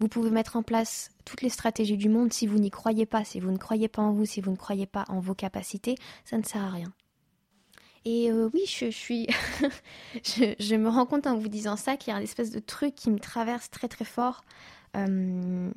Vous 0.00 0.08
pouvez 0.08 0.30
mettre 0.30 0.56
en 0.56 0.62
place 0.62 1.10
toutes 1.24 1.42
les 1.42 1.48
stratégies 1.48 1.96
du 1.96 2.08
monde 2.08 2.32
si 2.32 2.46
vous 2.46 2.58
n'y 2.58 2.70
croyez 2.70 3.04
pas, 3.04 3.24
si 3.24 3.40
vous 3.40 3.50
ne 3.50 3.56
croyez 3.58 3.88
pas 3.88 4.02
en 4.02 4.12
vous, 4.12 4.26
si 4.26 4.40
vous 4.40 4.52
ne 4.52 4.56
croyez 4.56 4.86
pas 4.86 5.04
en 5.08 5.18
vos 5.18 5.34
capacités, 5.34 5.96
ça 6.24 6.38
ne 6.38 6.44
sert 6.44 6.62
à 6.62 6.70
rien. 6.70 6.92
Et 8.10 8.30
euh, 8.30 8.48
oui, 8.54 8.62
je, 8.66 8.90
suis. 8.90 9.26
je, 10.24 10.74
me 10.76 10.88
rends 10.88 11.04
compte 11.04 11.26
en 11.26 11.36
vous 11.36 11.48
disant 11.48 11.76
ça 11.76 11.98
qu'il 11.98 12.10
y 12.10 12.16
a 12.16 12.18
une 12.18 12.24
espèce 12.24 12.50
de 12.50 12.58
truc 12.58 12.94
qui 12.94 13.10
me 13.10 13.18
traverse 13.18 13.68
très 13.68 13.86
très 13.86 14.06
fort 14.06 14.46
euh, 14.96 15.70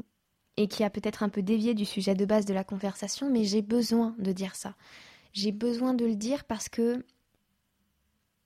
et 0.55 0.69
qui 0.69 0.85
a 0.85 0.89
peut-être 0.89 1.23
un 1.23 1.29
peu 1.29 1.41
dévié 1.41 1.73
du 1.73 1.83
sujet 1.83 2.15
de 2.15 2.23
base 2.23 2.45
de 2.45 2.53
la 2.53 2.63
conversation, 2.63 3.29
mais 3.29 3.43
j'ai 3.43 3.61
besoin 3.61 4.15
de 4.17 4.31
dire 4.31 4.55
ça. 4.55 4.75
J'ai 5.33 5.51
besoin 5.51 5.93
de 5.93 6.05
le 6.05 6.15
dire 6.15 6.45
parce 6.45 6.69
que 6.69 7.03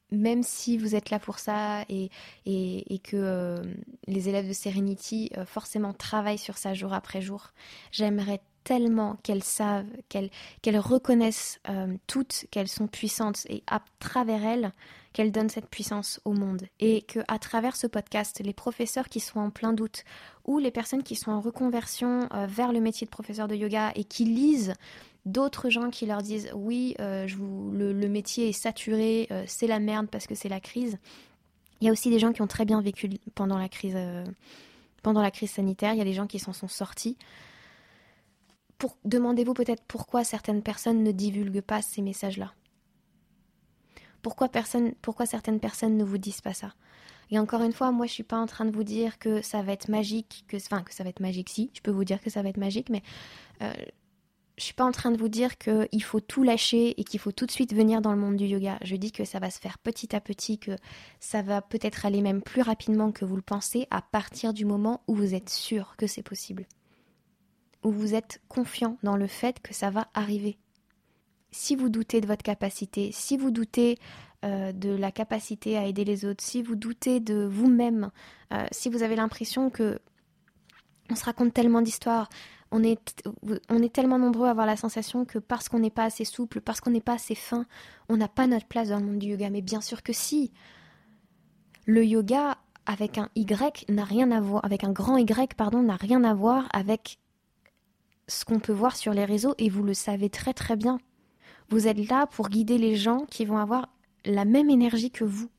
même 0.10 0.42
si 0.42 0.80
vous 0.80 0.96
êtes 0.96 1.12
là 1.12 1.20
pour 1.20 1.38
ça 1.38 1.86
et, 1.88 2.10
et, 2.48 3.00
que 3.04 3.18
euh, 3.18 3.64
les 4.08 4.30
élèves 4.30 4.48
de 4.48 4.54
Serenity 4.54 5.32
forcément 5.46 5.94
travaillent 5.94 6.40
sur 6.40 6.58
ça 6.58 6.74
jour 6.74 6.92
après 6.92 7.22
jour, 7.22 7.52
j'aimerais 7.92 8.42
tellement 8.66 9.18
qu'elles 9.24 9.44
savent, 9.44 9.86
qu'elles 10.10 10.80
reconnaissent 10.80 11.62
euh, 11.70 11.96
toutes 12.08 12.48
qu'elles 12.52 12.68
sont 12.68 12.88
puissantes 12.88 13.46
et 13.48 13.64
à 13.68 13.80
travers 14.00 14.44
elles, 14.44 14.74
qu'elle 15.14 15.32
donne 15.32 15.50
cette 15.50 15.70
puissance 15.70 16.20
au 16.26 16.34
monde 16.34 16.64
et 16.80 17.04
que 17.04 17.20
à 17.30 17.40
travers 17.40 17.78
ce 17.78 17.88
podcast, 17.88 18.42
les 18.44 18.54
professeurs 18.54 19.08
qui 19.08 19.22
sont 19.22 19.40
en 19.40 19.52
plein 19.52 19.72
doute 19.72 20.04
ou 20.46 20.58
les 20.58 20.72
personnes 20.72 21.04
qui 21.04 21.16
sont 21.16 21.32
en 21.32 21.40
reconversion 21.40 22.28
euh, 22.34 22.48
vers 22.48 22.74
le 22.74 22.82
métier 22.82 23.06
de 23.06 23.12
professeur 23.12 23.48
de 23.48 23.56
yoga 23.56 23.92
et 23.96 24.04
qui 24.04 24.26
lisent 24.26 24.74
d'autres 25.26 25.70
gens 25.70 25.92
qui 25.92 26.08
leur 26.08 26.24
disent 26.24 26.50
oui, 26.56 26.96
euh, 27.00 27.28
le, 27.72 28.10
métier 28.10 28.50
est 28.50 28.54
saturé, 28.54 29.30
c'est 29.48 29.68
la 29.68 29.80
merde 29.80 30.08
parce 30.12 30.28
que 30.28 30.36
c'est 30.36 30.50
la 30.50 30.60
crise. 30.60 30.98
Il 31.82 31.86
y 31.86 31.90
a 31.90 31.92
aussi 31.92 32.10
des 32.10 32.20
gens 32.20 32.34
qui 32.34 32.42
ont 32.42 32.48
très 32.48 32.66
bien 32.66 32.82
vécu 32.82 33.10
pendant 33.36 33.60
la 33.60 33.70
crise, 33.70 33.98
pendant 35.04 35.22
la 35.22 35.30
crise 35.30 35.52
sanitaire. 35.52 35.94
Il 35.94 35.98
y 35.98 36.02
a 36.02 36.06
des 36.06 36.14
gens 36.14 36.26
qui 36.26 36.40
s'en 36.40 36.54
sont 36.54 36.68
sortis. 36.68 37.18
Demandez-vous 39.06 39.54
peut-être 39.54 39.84
pourquoi 39.88 40.24
certaines 40.24 40.62
personnes 40.62 41.04
ne 41.04 41.12
divulguent 41.12 41.62
pas 41.62 41.82
ces 41.82 42.02
messages-là? 42.02 42.54
Pourquoi, 44.22 44.50
certaines 45.26 45.60
personnes 45.60 45.98
ne 45.98 46.04
vous 46.04 46.18
disent 46.18 46.42
pas 46.42 46.54
ça? 46.54 46.74
Et 47.32 47.40
encore 47.40 47.62
une 47.62 47.74
fois, 47.74 47.92
moi, 47.92 48.08
je 48.08 48.12
suis 48.12 48.24
pas 48.24 48.38
en 48.38 48.48
train 48.48 48.66
de 48.66 48.72
vous 48.72 48.84
dire 48.84 49.20
que 49.20 49.42
ça 49.42 49.62
va 49.62 49.72
être 49.72 49.90
magique, 49.90 50.46
que 50.48 50.60
ça 50.60 50.78
va 50.80 51.10
être 51.10 51.20
magique, 51.20 51.50
si, 51.50 51.72
je 51.74 51.82
peux 51.82 51.92
vous 51.92 52.04
dire 52.04 52.22
que 52.22 52.30
ça 52.30 52.42
va 52.42 52.50
être 52.50 52.58
magique, 52.58 52.90
mais 52.90 53.04
euh, 53.62 53.72
je 54.58 54.64
suis 54.64 54.74
pas 54.74 54.86
en 54.86 54.92
train 54.92 55.12
de 55.12 55.18
vous 55.18 55.28
dire 55.28 55.58
qu'il 55.58 56.04
faut 56.04 56.20
tout 56.20 56.44
lâcher 56.44 57.00
et 57.00 57.04
qu'il 57.04 57.20
faut 57.20 57.32
tout 57.32 57.46
de 57.46 57.52
suite 57.52 57.74
venir 57.74 58.02
dans 58.02 58.12
le 58.12 58.18
monde 58.18 58.36
du 58.36 58.46
yoga. 58.46 58.78
Je 58.84 58.96
dis 58.96 59.12
que 59.12 59.26
ça 59.26 59.40
va 59.40 59.50
se 59.50 59.60
faire 59.60 59.78
petit 59.80 60.16
à 60.16 60.22
petit, 60.22 60.58
que 60.58 60.72
ça 61.20 61.42
va 61.42 61.62
peut-être 61.62 62.06
aller 62.06 62.22
même 62.22 62.42
plus 62.42 62.62
rapidement 62.62 63.12
que 63.12 63.26
vous 63.26 63.36
le 63.36 63.42
pensez 63.42 63.88
à 63.92 64.02
partir 64.02 64.54
du 64.54 64.66
moment 64.66 65.02
où 65.08 65.16
vous 65.16 65.36
êtes 65.36 65.50
sûr 65.50 65.96
que 65.98 66.08
c'est 66.08 66.24
possible. 66.24 66.66
Où 67.86 67.92
vous 67.92 68.16
êtes 68.16 68.42
confiant 68.50 68.98
dans 69.04 69.16
le 69.16 69.28
fait 69.28 69.62
que 69.62 69.74
ça 69.74 69.90
va 69.90 70.10
arriver 70.14 70.58
si 71.56 71.76
vous 71.76 71.88
doutez 71.88 72.20
de 72.20 72.28
votre 72.28 72.44
capacité, 72.44 73.12
si 73.14 73.38
vous 73.38 73.50
doutez 73.50 73.98
euh, 74.44 74.74
de 74.74 74.90
la 74.90 75.12
capacité 75.12 75.78
à 75.78 75.86
aider 75.86 76.04
les 76.04 76.26
autres, 76.26 76.44
si 76.44 76.62
vous 76.62 76.76
doutez 76.76 77.22
de 77.22 77.46
vous-même, 77.46 78.12
euh, 78.54 78.66
si 78.72 78.90
vous 78.90 79.04
avez 79.04 79.16
l'impression 79.16 79.70
que 79.70 80.00
on 81.10 81.16
se 81.16 81.24
raconte 81.24 81.54
tellement 81.54 81.82
d'histoires, 81.82 82.30
on 82.72 82.84
est, 82.84 83.00
tellement 83.94 84.20
nombreux 84.20 84.48
à 84.48 84.52
avoir 84.52 84.66
la 84.66 84.76
sensation 84.76 85.24
que 85.24 85.40
parce 85.40 85.70
qu'on 85.70 85.80
n'est 85.80 85.92
pas 85.92 86.04
assez 86.04 86.26
souple, 86.26 86.60
parce 86.60 86.82
qu'on 86.82 86.90
n'est 86.90 87.00
pas 87.00 87.14
assez 87.14 87.36
fin, 87.36 87.66
on 88.10 88.18
n'a 88.18 88.28
pas 88.28 88.48
notre 88.48 88.66
place 88.66 88.90
dans 88.90 89.00
le 89.00 89.06
monde 89.06 89.20
du 89.20 89.28
yoga. 89.28 89.50
Mais 89.50 89.62
bien 89.62 89.82
sûr 89.82 90.04
que 90.04 90.14
si. 90.14 90.52
Le 91.86 92.04
yoga 92.04 92.58
avec 92.88 93.20
un 93.20 93.30
Y 93.36 93.86
n'a 93.90 94.04
rien 94.04 94.32
à 94.32 94.42
voir, 94.42 94.66
avec 94.66 94.84
un 94.84 94.92
grand 94.92 95.18
Y, 95.18 95.54
pardon, 95.54 95.84
n'a 95.84 95.96
rien 95.96 96.24
à 96.24 96.34
voir 96.34 96.68
avec 96.74 97.20
ce 98.28 98.46
qu'on 98.46 98.60
peut 98.60 98.74
voir 98.74 98.96
sur 98.96 99.14
les 99.14 99.26
réseaux 99.26 99.56
et 99.58 99.70
vous 99.70 99.84
le 99.84 99.94
savez 99.94 100.30
très 100.30 100.54
très 100.54 100.76
bien. 100.76 101.00
Vous 101.70 101.88
êtes 101.88 102.10
là 102.10 102.28
pour 102.28 102.50
guider 102.50 102.78
les 102.78 102.96
gens 102.96 103.26
qui 103.26 103.46
vont 103.46 103.58
avoir 103.58 103.90
la 104.26 104.46
même 104.46 104.70
énergie 104.70 105.12
que 105.12 105.24
vous, 105.24 105.50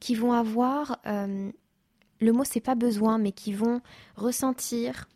qui 0.00 0.14
vont 0.14 0.32
avoir, 0.32 0.98
euh, 1.06 1.50
le 2.20 2.32
mot 2.32 2.44
c'est 2.44 2.60
pas 2.60 2.74
besoin, 2.74 3.18
mais 3.18 3.32
qui 3.32 3.52
vont 3.52 3.80
ressentir 4.16 5.08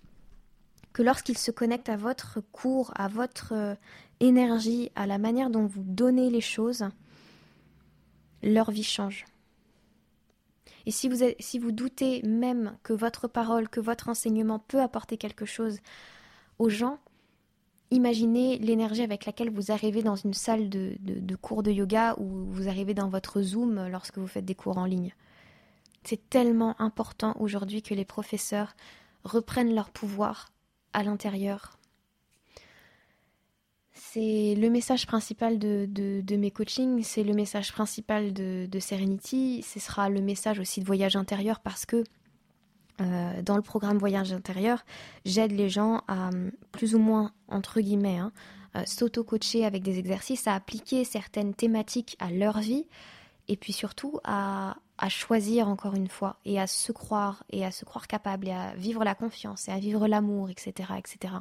que 0.93 1.03
lorsqu'ils 1.03 1.39
se 1.39 1.51
connectent 1.51 1.89
à 1.89 1.97
votre 1.97 2.41
cours, 2.53 2.93
à 2.95 3.09
votre 3.09 3.53
euh, 3.53 3.75
énergie, 4.21 4.91
à 4.95 5.07
la 5.07 5.19
manière 5.19 5.51
dont 5.51 5.67
vous 5.67 5.83
donnez 5.85 6.31
les 6.31 6.41
choses, 6.41 6.85
leur 8.43 8.71
vie 8.71 8.83
change. 8.83 9.25
Et 10.85 10.91
si 10.91 11.09
vous, 11.09 11.25
si 11.39 11.59
vous 11.59 11.73
doutez 11.73 12.23
même 12.23 12.77
que 12.83 12.93
votre 12.93 13.29
parole, 13.29 13.69
que 13.69 13.81
votre 13.81 14.09
enseignement 14.09 14.59
peut 14.59 14.81
apporter 14.81 15.17
quelque 15.17 15.47
chose 15.47 15.79
aux 16.63 16.69
gens, 16.69 16.99
Imaginez 17.93 18.57
l'énergie 18.57 19.03
avec 19.03 19.27
laquelle 19.27 19.51
vous 19.51 19.71
arrivez 19.71 20.03
dans 20.03 20.17
une 20.17 20.33
salle 20.33 20.71
de, 20.71 20.97
cours 21.37 21.63
de 21.63 21.71
yoga 21.71 22.15
ou 22.17 22.47
vous 22.51 22.67
arrivez 22.67 22.95
dans 22.95 23.11
votre 23.11 23.43
Zoom 23.43 23.87
lorsque 23.89 24.17
vous 24.17 24.27
faites 24.27 24.47
des 24.47 24.55
cours 24.55 24.79
en 24.79 24.87
ligne. 24.87 25.15
C'est 26.03 26.31
tellement 26.31 26.75
important 26.81 27.37
aujourd'hui 27.39 27.83
que 27.83 27.93
les 27.93 28.07
professeurs 28.07 28.75
reprennent 29.25 29.75
leur 29.75 29.91
pouvoir 29.91 30.53
à 30.95 31.03
l'intérieur. 31.03 31.79
C'est 33.93 34.55
le 34.57 34.71
message 34.71 35.07
principal 35.07 35.59
de, 35.59 35.87
de, 35.87 36.37
mes 36.37 36.51
coachings, 36.51 37.03
c'est 37.03 37.25
le 37.25 37.35
message 37.35 37.73
principal 37.73 38.33
de, 38.33 38.67
de 38.71 38.81
Serenity, 38.81 39.63
ce 39.63 39.81
sera 39.81 40.09
le 40.09 40.23
message 40.23 40.59
aussi 40.59 40.81
de 40.81 40.87
voyage 40.87 41.15
intérieur 41.15 41.61
parce 41.61 41.85
que 41.85 42.05
euh, 43.03 43.43
dans 43.43 43.57
le 43.57 43.63
programme 43.63 43.99
Voyage 43.99 44.33
intérieur, 44.33 44.85
j'aide 45.25 45.53
les 45.53 45.69
gens 45.69 46.03
à 46.09 46.31
plus 46.71 46.95
ou 46.95 46.99
moins, 46.99 47.33
entre 47.49 47.81
guillemets, 47.81 48.19
hein, 48.19 48.33
euh, 48.77 48.83
s'auto-coacher 48.87 49.65
avec 49.65 49.83
des 49.83 49.99
exercices, 49.99 50.47
à 50.47 50.55
appliquer 50.55 51.05
certaines 51.05 51.55
thématiques 51.55 52.17
à 52.19 52.31
leur 52.31 52.61
vie, 52.61 52.87
et 53.49 53.57
puis 53.57 53.73
surtout 53.73 54.21
à, 54.25 54.77
à, 54.99 55.09
choisir 55.09 55.69
encore 55.69 55.95
une 55.95 56.09
fois, 56.09 56.39
et 56.45 56.61
à 56.61 56.67
se 56.67 56.93
croire, 56.93 57.45
et 57.51 57.65
à 57.65 57.71
se 57.71 57.85
croire 57.85 58.07
capable, 58.07 58.49
et 58.49 58.53
à 58.53 58.75
vivre 58.75 59.05
la 59.05 59.15
confiance, 59.15 59.69
et 59.69 59.73
à 59.73 59.79
vivre 59.79 60.07
l'amour, 60.07 60.49
etc., 60.49 60.93
etc. 60.97 61.35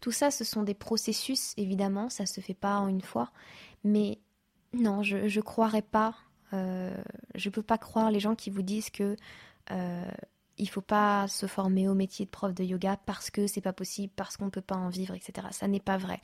Tout 0.00 0.12
ça, 0.12 0.30
ce 0.30 0.44
sont 0.44 0.62
des 0.62 0.74
processus, 0.74 1.52
évidemment, 1.56 2.08
ça 2.08 2.26
se 2.26 2.40
fait 2.40 2.54
pas 2.54 2.78
en 2.78 2.88
une 2.88 3.02
fois, 3.02 3.30
mais 3.84 4.18
non, 4.72 5.02
je 5.02 5.16
ne 5.16 5.40
croirais 5.42 5.82
pas, 5.82 6.14
euh, 6.52 6.96
je 7.34 7.50
peux 7.50 7.62
pas 7.62 7.78
croire 7.78 8.10
les 8.10 8.20
gens 8.20 8.34
qui 8.34 8.50
vous 8.50 8.62
disent 8.62 8.90
que 8.90 9.16
il 10.60 10.68
faut 10.68 10.82
pas 10.82 11.26
se 11.26 11.46
former 11.46 11.88
au 11.88 11.94
métier 11.94 12.26
de 12.26 12.30
prof 12.30 12.54
de 12.54 12.62
yoga 12.62 12.98
parce 13.06 13.30
que 13.30 13.46
c'est 13.46 13.62
pas 13.62 13.72
possible, 13.72 14.12
parce 14.14 14.36
qu'on 14.36 14.46
ne 14.46 14.50
peut 14.50 14.60
pas 14.60 14.76
en 14.76 14.90
vivre, 14.90 15.14
etc. 15.14 15.48
Ça 15.52 15.66
n'est 15.66 15.80
pas 15.80 15.96
vrai. 15.96 16.20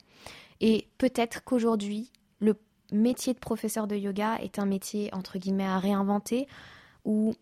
Et 0.61 0.87
peut-être 0.99 1.43
qu'aujourd'hui, 1.43 2.11
le 2.39 2.55
métier 2.91 3.33
de 3.33 3.39
professeur 3.39 3.87
de 3.87 3.95
yoga 3.95 4.35
est 4.35 4.59
un 4.59 4.65
métier 4.65 5.13
entre 5.13 5.39
guillemets 5.39 5.65
à 5.65 5.79
réinventer 5.79 6.47
ou 7.03 7.33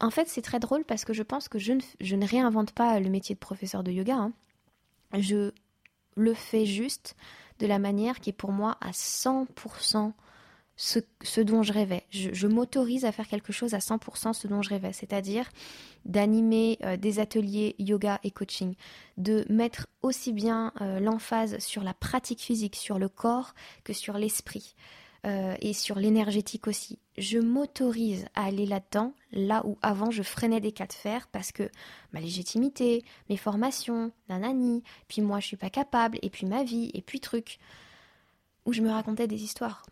en 0.00 0.10
fait 0.10 0.28
c'est 0.28 0.42
très 0.42 0.60
drôle 0.60 0.84
parce 0.84 1.04
que 1.04 1.12
je 1.12 1.22
pense 1.22 1.48
que 1.48 1.58
je 1.58 1.72
ne, 1.72 1.80
je 2.00 2.16
ne 2.16 2.26
réinvente 2.26 2.72
pas 2.72 3.00
le 3.00 3.08
métier 3.08 3.36
de 3.36 3.40
professeur 3.40 3.84
de 3.84 3.92
yoga. 3.92 4.16
Hein. 4.16 4.32
Je 5.18 5.52
le 6.16 6.34
fais 6.34 6.66
juste 6.66 7.16
de 7.60 7.66
la 7.66 7.78
manière 7.78 8.20
qui 8.20 8.30
est 8.30 8.34
pour 8.34 8.52
moi 8.52 8.76
à 8.80 8.90
100% 8.90 10.12
ce, 10.78 11.40
dont 11.40 11.64
je 11.64 11.72
rêvais. 11.72 12.04
Je, 12.10 12.46
m'autorise 12.46 13.04
à 13.04 13.10
faire 13.10 13.26
quelque 13.26 13.52
chose 13.52 13.74
à 13.74 13.78
100% 13.78 14.32
ce 14.32 14.46
dont 14.46 14.62
je 14.62 14.70
rêvais, 14.70 14.92
c'est-à-dire 14.92 15.50
d'animer 16.04 16.78
euh, 16.84 16.96
des 16.96 17.18
ateliers 17.18 17.74
yoga 17.80 18.20
et 18.22 18.30
coaching, 18.30 18.74
de 19.16 19.44
mettre 19.50 19.88
aussi 20.02 20.32
bien 20.32 20.72
euh, 20.80 21.00
l'emphase 21.00 21.58
sur 21.58 21.82
la 21.82 21.94
pratique 21.94 22.40
physique, 22.40 22.76
sur 22.76 23.00
le 23.00 23.08
corps, 23.08 23.54
que 23.82 23.92
sur 23.92 24.16
l'esprit. 24.16 24.74
Euh, 25.26 25.56
et 25.60 25.72
sur 25.72 25.98
l'énergétique 25.98 26.68
aussi. 26.68 27.00
Je 27.18 27.40
m'autorise 27.40 28.26
à 28.36 28.44
aller 28.44 28.66
là-dedans, 28.66 29.14
là 29.32 29.66
où 29.66 29.76
avant 29.82 30.12
je 30.12 30.22
freinais 30.22 30.60
des 30.60 30.70
cas 30.70 30.86
de 30.86 30.92
fer 30.92 31.26
parce 31.32 31.50
que 31.50 31.68
ma 32.12 32.20
légitimité, 32.20 33.04
mes 33.28 33.36
formations, 33.36 34.12
nanani, 34.28 34.84
puis 35.08 35.20
moi 35.20 35.40
je 35.40 35.48
suis 35.48 35.56
pas 35.56 35.70
capable, 35.70 36.20
et 36.22 36.30
puis 36.30 36.46
ma 36.46 36.62
vie, 36.62 36.92
et 36.94 37.02
puis 37.02 37.18
truc, 37.18 37.58
où 38.64 38.72
je 38.72 38.80
me 38.80 38.90
racontais 38.90 39.26
des 39.26 39.42
histoires. 39.42 39.82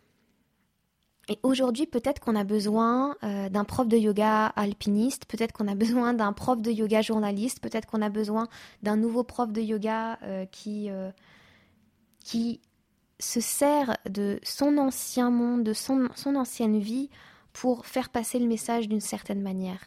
Et 1.29 1.39
aujourd'hui, 1.43 1.85
peut-être 1.85 2.19
qu'on 2.19 2.35
a 2.35 2.45
besoin 2.45 3.15
euh, 3.23 3.49
d'un 3.49 3.65
prof 3.65 3.87
de 3.87 3.97
yoga 3.97 4.45
alpiniste, 4.47 5.25
peut-être 5.25 5.51
qu'on 5.51 5.67
a 5.67 5.75
besoin 5.75 6.13
d'un 6.13 6.31
prof 6.31 6.61
de 6.61 6.71
yoga 6.71 7.01
journaliste, 7.01 7.59
peut-être 7.59 7.85
qu'on 7.85 8.01
a 8.01 8.09
besoin 8.09 8.47
d'un 8.81 8.95
nouveau 8.95 9.23
prof 9.23 9.51
de 9.51 9.61
yoga 9.61 10.19
euh, 10.23 10.45
qui, 10.45 10.89
euh, 10.89 11.11
qui 12.23 12.61
se 13.19 13.41
sert 13.41 13.97
de 14.09 14.39
son 14.43 14.77
ancien 14.77 15.29
monde, 15.29 15.63
de 15.63 15.73
son 15.73 16.09
ancienne 16.35 16.79
vie 16.79 17.09
pour 17.51 17.85
faire 17.85 18.09
passer 18.09 18.39
le 18.39 18.47
message 18.47 18.87
d'une 18.87 19.01
certaine 19.01 19.41
manière 19.41 19.79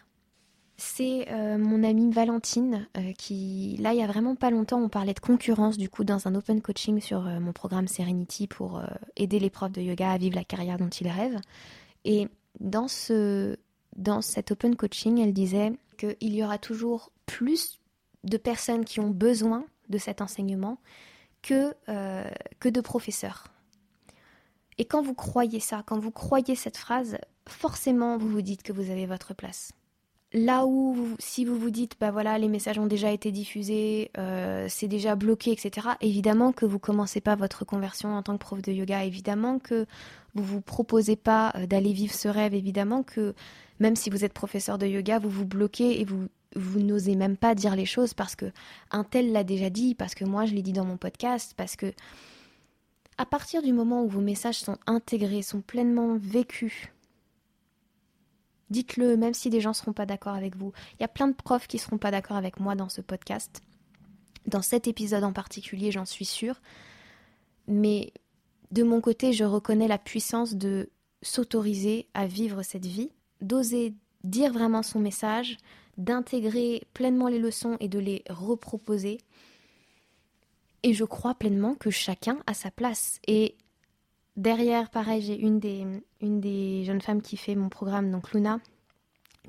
c'est 0.81 1.29
euh, 1.29 1.59
mon 1.59 1.85
amie 1.85 2.11
Valentine 2.11 2.88
euh, 2.97 3.12
qui, 3.12 3.77
là, 3.81 3.93
il 3.93 4.01
y 4.01 4.03
a 4.03 4.07
vraiment 4.07 4.35
pas 4.35 4.51
longtemps, 4.51 4.81
on 4.81 4.88
parlait 4.88 5.12
de 5.12 5.21
concurrence 5.21 5.77
du 5.77 5.90
coup 5.90 6.05
dans 6.05 6.27
un 6.27 6.35
open 6.35 6.62
coaching 6.62 7.01
sur 7.01 7.27
euh, 7.27 7.38
mon 7.38 7.53
programme 7.53 7.87
Serenity 7.87 8.47
pour 8.47 8.83
aider 9.16 9.38
les 9.38 9.51
profs 9.51 9.73
de 9.73 9.83
yoga 9.83 10.11
à 10.11 10.19
vivre 10.19 10.37
la 10.37 10.45
carrière 10.45 10.79
dont 10.79 10.88
ils 10.88 11.09
rêvent. 11.09 11.40
Et 12.05 12.29
dans, 12.61 12.88
ce, 12.88 13.57
dans 13.97 14.23
cet 14.23 14.53
open 14.53 14.75
coaching, 14.75 15.21
elle 15.21 15.35
disait 15.35 15.73
qu'il 15.99 16.35
y 16.35 16.43
aura 16.43 16.57
toujours 16.57 17.12
plus 17.27 17.79
de 18.25 18.38
personnes 18.38 18.87
qui 18.87 19.01
ont 19.01 19.11
besoin 19.11 19.66
de 19.90 19.99
cet 19.99 20.23
enseignement 20.23 20.79
que, 21.43 21.75
que 22.59 22.69
de 22.69 22.81
professeurs. 22.81 23.45
Et 24.79 24.87
quand 24.87 25.03
vous 25.03 25.14
croyez 25.14 25.61
ça, 25.61 25.83
quand 25.87 25.99
vous 25.99 26.11
croyez 26.11 26.55
cette 26.55 26.79
phrase, 26.79 27.19
forcément 27.47 28.16
vous 28.16 28.29
vous 28.29 28.43
dites 28.43 28.62
que 28.62 28.73
vous 28.73 28.90
avez 28.90 29.07
votre 29.07 29.35
place 29.35 29.73
là 30.33 30.64
où 30.64 30.97
si 31.19 31.45
vous 31.45 31.59
vous 31.59 31.71
dites 31.71 31.97
bah 32.01 32.12
voilà 32.12 32.38
les 32.38 32.49
messages 32.49 32.79
ont 32.79 32.87
déjà 32.87 33.11
été 33.11 33.33
diffusés 33.33 34.12
euh, 34.16 34.66
c'est 34.69 34.87
déjà 34.87 35.16
bloqué 35.16 35.51
etc 35.51 35.88
évidemment 36.01 36.53
que 36.53 36.66
vous 36.66 36.79
commencez 36.79 37.21
pas 37.21 37.35
votre 37.35 37.64
conversion 37.64 38.14
en 38.14 38.23
tant 38.23 38.35
que 38.35 38.38
prof 38.38 38.62
de 38.62 38.73
yoga. 38.73 39.05
Évidemment 39.05 39.59
que 39.59 39.87
vous 40.35 40.45
vous 40.45 40.61
proposez 40.61 41.16
pas 41.16 41.53
euh, 41.57 41.66
d'aller 41.66 41.93
vivre 41.93 42.14
ce 42.14 42.29
rêve. 42.29 42.55
Évidemment 42.55 43.03
que 43.03 43.35
même 43.79 43.97
si 43.97 44.11
vous 44.11 44.25
êtes 44.25 44.33
professeur 44.33 44.79
de 44.79 44.87
yoga 44.87 45.19
vous 45.19 45.31
vous 45.31 45.47
bloquez 45.47 46.01
et 46.01 46.05
vous 46.05 46.29
vous 46.57 46.81
n'osez 46.81 47.14
même 47.14 47.37
pas 47.37 47.55
dire 47.55 47.77
les 47.77 47.87
choses 47.87 48.14
parce 48.14 48.35
que 48.35 48.53
un 48.90 49.05
tel 49.05 49.33
l'a 49.33 49.45
déjà 49.45 49.71
dit 49.71 49.95
parce 49.95 50.14
que 50.14 50.25
moi 50.25 50.47
je 50.47 50.55
l'ai 50.55 50.62
dit 50.62 50.73
dans 50.73 50.85
mon 50.85 50.97
podcast 50.97 51.55
parce 51.57 51.77
que 51.77 51.93
à 53.19 53.27
partir 53.27 53.62
du 53.62 53.73
moment 53.73 54.03
où 54.03 54.09
vos 54.09 54.21
messages 54.21 54.59
sont 54.59 54.79
intégrés, 54.87 55.43
sont 55.43 55.61
pleinement 55.61 56.16
vécus, 56.16 56.88
dites-le, 58.71 59.17
même 59.17 59.35
si 59.35 59.51
des 59.51 59.61
gens 59.61 59.71
ne 59.71 59.75
seront 59.75 59.93
pas 59.93 60.07
d'accord 60.07 60.35
avec 60.35 60.57
vous. 60.57 60.73
Il 60.95 61.03
y 61.03 61.05
a 61.05 61.09
plein 61.09 61.29
de 61.29 61.35
profs 61.35 61.67
qui 61.67 61.77
ne 61.77 61.83
seront 61.83 61.99
pas 61.99 62.11
d'accord 62.11 62.37
avec 62.37 62.61
moi 62.61 62.75
dans 62.75 62.89
ce 62.89 63.01
podcast. 63.01 63.63
Dans 64.47 64.63
cet 64.63 64.89
épisode 64.89 65.25
en 65.25 65.33
particulier, 65.33 65.91
j'en 65.91 66.07
suis 66.07 66.25
sûre. 66.25 66.61
Mais 67.67 68.13
de 68.71 68.83
mon 68.83 69.01
côté, 69.01 69.33
je 69.33 69.45
reconnais 69.45 69.89
la 69.89 69.99
puissance 69.99 70.55
de 70.55 70.91
s'autoriser 71.23 72.09
à 72.15 72.27
vivre 72.27 72.63
cette 72.63 72.87
vie, 72.87 73.11
d'oser 73.41 73.95
dire 74.25 74.53
vraiment 74.53 74.83
son 74.83 75.01
message, 75.01 75.59
d'intégrer 75.99 76.87
pleinement 76.95 77.29
les 77.29 77.39
leçons 77.39 77.77
et 77.81 77.89
de 77.89 77.99
les 77.99 78.23
reproposer. 78.31 79.19
Et 80.83 80.95
je 80.95 81.05
crois 81.05 81.35
pleinement 81.35 81.75
que 81.75 81.91
chacun 81.91 82.39
a 82.47 82.55
sa 82.55 82.71
place. 82.71 83.21
Et 83.27 83.57
derrière, 84.37 84.90
pareil, 84.90 85.23
j'ai 85.23 85.38
une 85.38 85.61
des, 85.61 85.87
une 86.21 86.40
des 86.40 86.85
jeunes 86.85 87.01
femmes 87.01 87.23
qui 87.23 87.37
fait 87.37 87.55
mon 87.55 87.69
programme, 87.69 88.11
donc 88.11 88.33
Luna, 88.33 88.61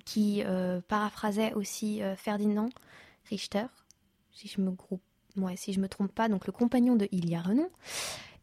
qui 0.06 0.44
euh, 0.46 0.82
paraphrasait 0.88 1.54
aussi 1.54 2.02
euh, 2.02 2.15
Ferdinand 2.15 2.70
Richter, 3.30 3.65
si 4.32 4.48
je 4.48 4.62
me 4.62 4.72
groupe, 4.72 5.02
si 5.56 5.74
je 5.74 5.80
me 5.80 5.88
trompe 5.88 6.12
pas, 6.13 6.28
donc 6.28 6.46
le 6.46 6.52
compagnon 6.52 6.96
de 6.96 7.08
Ilia 7.12 7.41
Renon. 7.41 7.70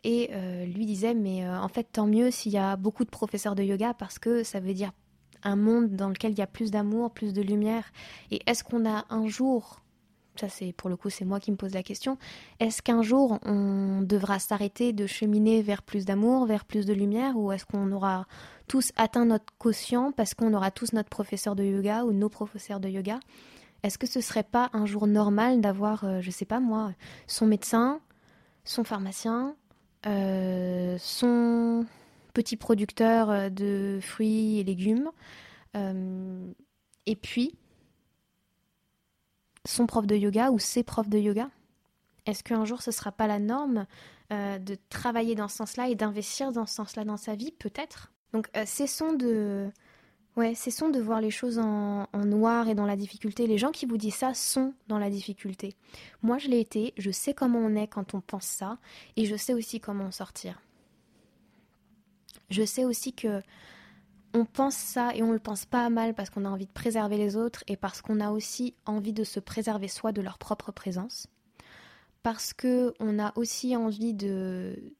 Et 0.04 0.30
euh, 0.32 0.64
lui 0.64 0.86
disait, 0.86 1.12
mais 1.12 1.46
en 1.48 1.68
fait, 1.68 1.88
tant 1.92 2.06
mieux 2.06 2.30
s'il 2.30 2.52
y 2.52 2.58
a 2.58 2.76
beaucoup 2.76 3.04
de 3.04 3.10
professeurs 3.10 3.56
de 3.56 3.64
yoga 3.64 3.94
parce 3.94 4.20
que 4.20 4.44
ça 4.44 4.60
veut 4.60 4.72
dire 4.72 4.92
un 5.42 5.56
monde 5.56 5.96
dans 5.96 6.08
lequel 6.08 6.32
il 6.32 6.38
y 6.38 6.42
a 6.42 6.46
plus 6.46 6.70
d'amour, 6.70 7.10
plus 7.12 7.32
de 7.32 7.42
lumière. 7.42 7.90
Et 8.30 8.40
est-ce 8.46 8.62
qu'on 8.62 8.88
a 8.88 9.04
un 9.10 9.26
jour, 9.26 9.80
ça 10.38 10.48
c'est 10.48 10.72
pour 10.72 10.88
le 10.88 10.96
coup 10.96 11.10
c'est 11.10 11.24
moi 11.24 11.40
qui 11.40 11.50
me 11.50 11.56
pose 11.56 11.74
la 11.74 11.82
question, 11.82 12.18
est-ce 12.60 12.82
qu'un 12.82 13.02
jour 13.02 13.38
on 13.44 14.02
devra 14.02 14.38
s'arrêter 14.38 14.92
de 14.92 15.06
cheminer 15.06 15.62
vers 15.62 15.82
plus 15.82 16.04
d'amour, 16.04 16.46
vers 16.46 16.64
plus 16.64 16.86
de 16.86 16.92
lumière, 16.92 17.36
ou 17.36 17.52
est-ce 17.52 17.66
qu'on 17.66 17.90
aura 17.92 18.26
tous 18.66 18.92
atteint 18.96 19.24
notre 19.24 19.52
quotient 19.58 20.12
parce 20.12 20.34
qu'on 20.34 20.52
aura 20.54 20.70
tous 20.70 20.92
notre 20.92 21.08
professeur 21.08 21.56
de 21.56 21.64
yoga 21.64 22.04
ou 22.04 22.12
nos 22.12 22.28
professeurs 22.28 22.80
de 22.80 22.88
yoga? 22.88 23.18
Est-ce 23.82 23.96
que 23.96 24.06
ce 24.06 24.20
serait 24.20 24.42
pas 24.42 24.70
un 24.72 24.86
jour 24.86 25.06
normal 25.06 25.60
d'avoir, 25.60 26.04
euh, 26.04 26.20
je 26.20 26.32
sais 26.32 26.44
pas 26.44 26.58
moi, 26.58 26.92
son 27.28 27.46
médecin, 27.46 28.00
son 28.64 28.82
pharmacien, 28.82 29.54
euh, 30.06 30.96
son 30.98 31.86
petit 32.34 32.56
producteur 32.56 33.30
euh, 33.30 33.48
de 33.48 33.98
fruits 34.00 34.58
et 34.58 34.64
légumes. 34.64 35.10
Euh, 35.76 36.52
et 37.06 37.16
puis, 37.16 37.56
son 39.68 39.86
prof 39.86 40.06
de 40.06 40.16
yoga 40.16 40.50
ou 40.50 40.58
ses 40.58 40.82
profs 40.82 41.08
de 41.08 41.18
yoga 41.18 41.50
Est-ce 42.26 42.42
qu'un 42.42 42.64
jour 42.64 42.82
ce 42.82 42.90
sera 42.90 43.12
pas 43.12 43.26
la 43.26 43.38
norme 43.38 43.86
euh, 44.32 44.58
de 44.58 44.76
travailler 44.88 45.34
dans 45.34 45.48
ce 45.48 45.56
sens-là 45.56 45.88
et 45.88 45.94
d'investir 45.94 46.52
dans 46.52 46.66
ce 46.66 46.74
sens-là 46.74 47.04
dans 47.04 47.16
sa 47.16 47.34
vie 47.34 47.52
Peut-être? 47.52 48.12
Donc 48.32 48.48
cessons 48.64 49.12
de... 49.12 49.70
Ouais, 50.36 50.54
cessons 50.54 50.88
de 50.88 51.00
voir 51.00 51.20
les 51.20 51.32
choses 51.32 51.58
en, 51.58 52.06
en, 52.12 52.24
noir 52.24 52.68
et 52.68 52.76
dans 52.76 52.86
la 52.86 52.94
difficulté. 52.94 53.48
Les 53.48 53.58
gens 53.58 53.72
qui 53.72 53.86
vous 53.86 53.96
disent 53.96 54.14
ça 54.14 54.34
sont 54.34 54.72
dans 54.86 54.98
la 54.98 55.10
difficulté. 55.10 55.74
Moi, 56.22 56.38
je 56.38 56.46
l'ai 56.46 56.60
été, 56.60 56.94
je 56.96 57.10
sais 57.10 57.34
comment 57.34 57.58
on 57.58 57.74
est 57.74 57.88
quand 57.88 58.14
on 58.14 58.20
pense 58.20 58.44
ça, 58.44 58.78
et 59.16 59.24
je 59.24 59.34
sais 59.34 59.52
aussi 59.52 59.80
comment 59.80 60.04
en 60.04 60.10
sortir. 60.12 60.62
Je 62.50 62.62
sais 62.62 62.84
aussi 62.84 63.12
que 63.12 63.42
on 64.34 64.44
pense 64.44 64.74
ça 64.74 65.14
et 65.14 65.22
on 65.22 65.32
le 65.32 65.38
pense 65.38 65.64
pas 65.64 65.88
mal 65.90 66.14
parce 66.14 66.30
qu'on 66.30 66.44
a 66.44 66.50
envie 66.50 66.66
de 66.66 66.72
préserver 66.72 67.16
les 67.16 67.36
autres 67.36 67.64
et 67.66 67.76
parce 67.76 68.02
qu'on 68.02 68.20
a 68.20 68.30
aussi 68.30 68.74
envie 68.86 69.12
de 69.12 69.24
se 69.24 69.40
préserver 69.40 69.88
soi 69.88 70.12
de 70.12 70.20
leur 70.20 70.38
propre 70.38 70.72
présence. 70.72 71.26
Parce 72.22 72.52
que 72.52 72.94
on 73.00 73.18
a 73.18 73.32
aussi 73.36 73.76
envie 73.76 74.12
de 74.14 74.92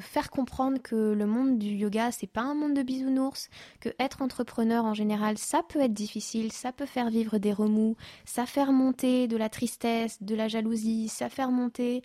faire 0.00 0.30
comprendre 0.30 0.80
que 0.80 1.12
le 1.12 1.26
monde 1.26 1.58
du 1.58 1.68
yoga 1.68 2.12
c'est 2.12 2.26
pas 2.26 2.42
un 2.42 2.54
monde 2.54 2.74
de 2.74 2.82
bisounours, 2.82 3.48
que 3.80 3.88
être 3.98 4.22
entrepreneur 4.22 4.84
en 4.84 4.94
général 4.94 5.38
ça 5.38 5.62
peut 5.68 5.80
être 5.80 5.94
difficile, 5.94 6.52
ça 6.52 6.72
peut 6.72 6.86
faire 6.86 7.10
vivre 7.10 7.38
des 7.38 7.52
remous, 7.52 7.96
ça 8.24 8.46
fait 8.46 8.66
monter 8.66 9.28
de 9.28 9.36
la 9.36 9.48
tristesse, 9.48 10.22
de 10.22 10.34
la 10.34 10.48
jalousie, 10.48 11.08
ça 11.08 11.28
fait 11.28 11.46
monter 11.46 12.02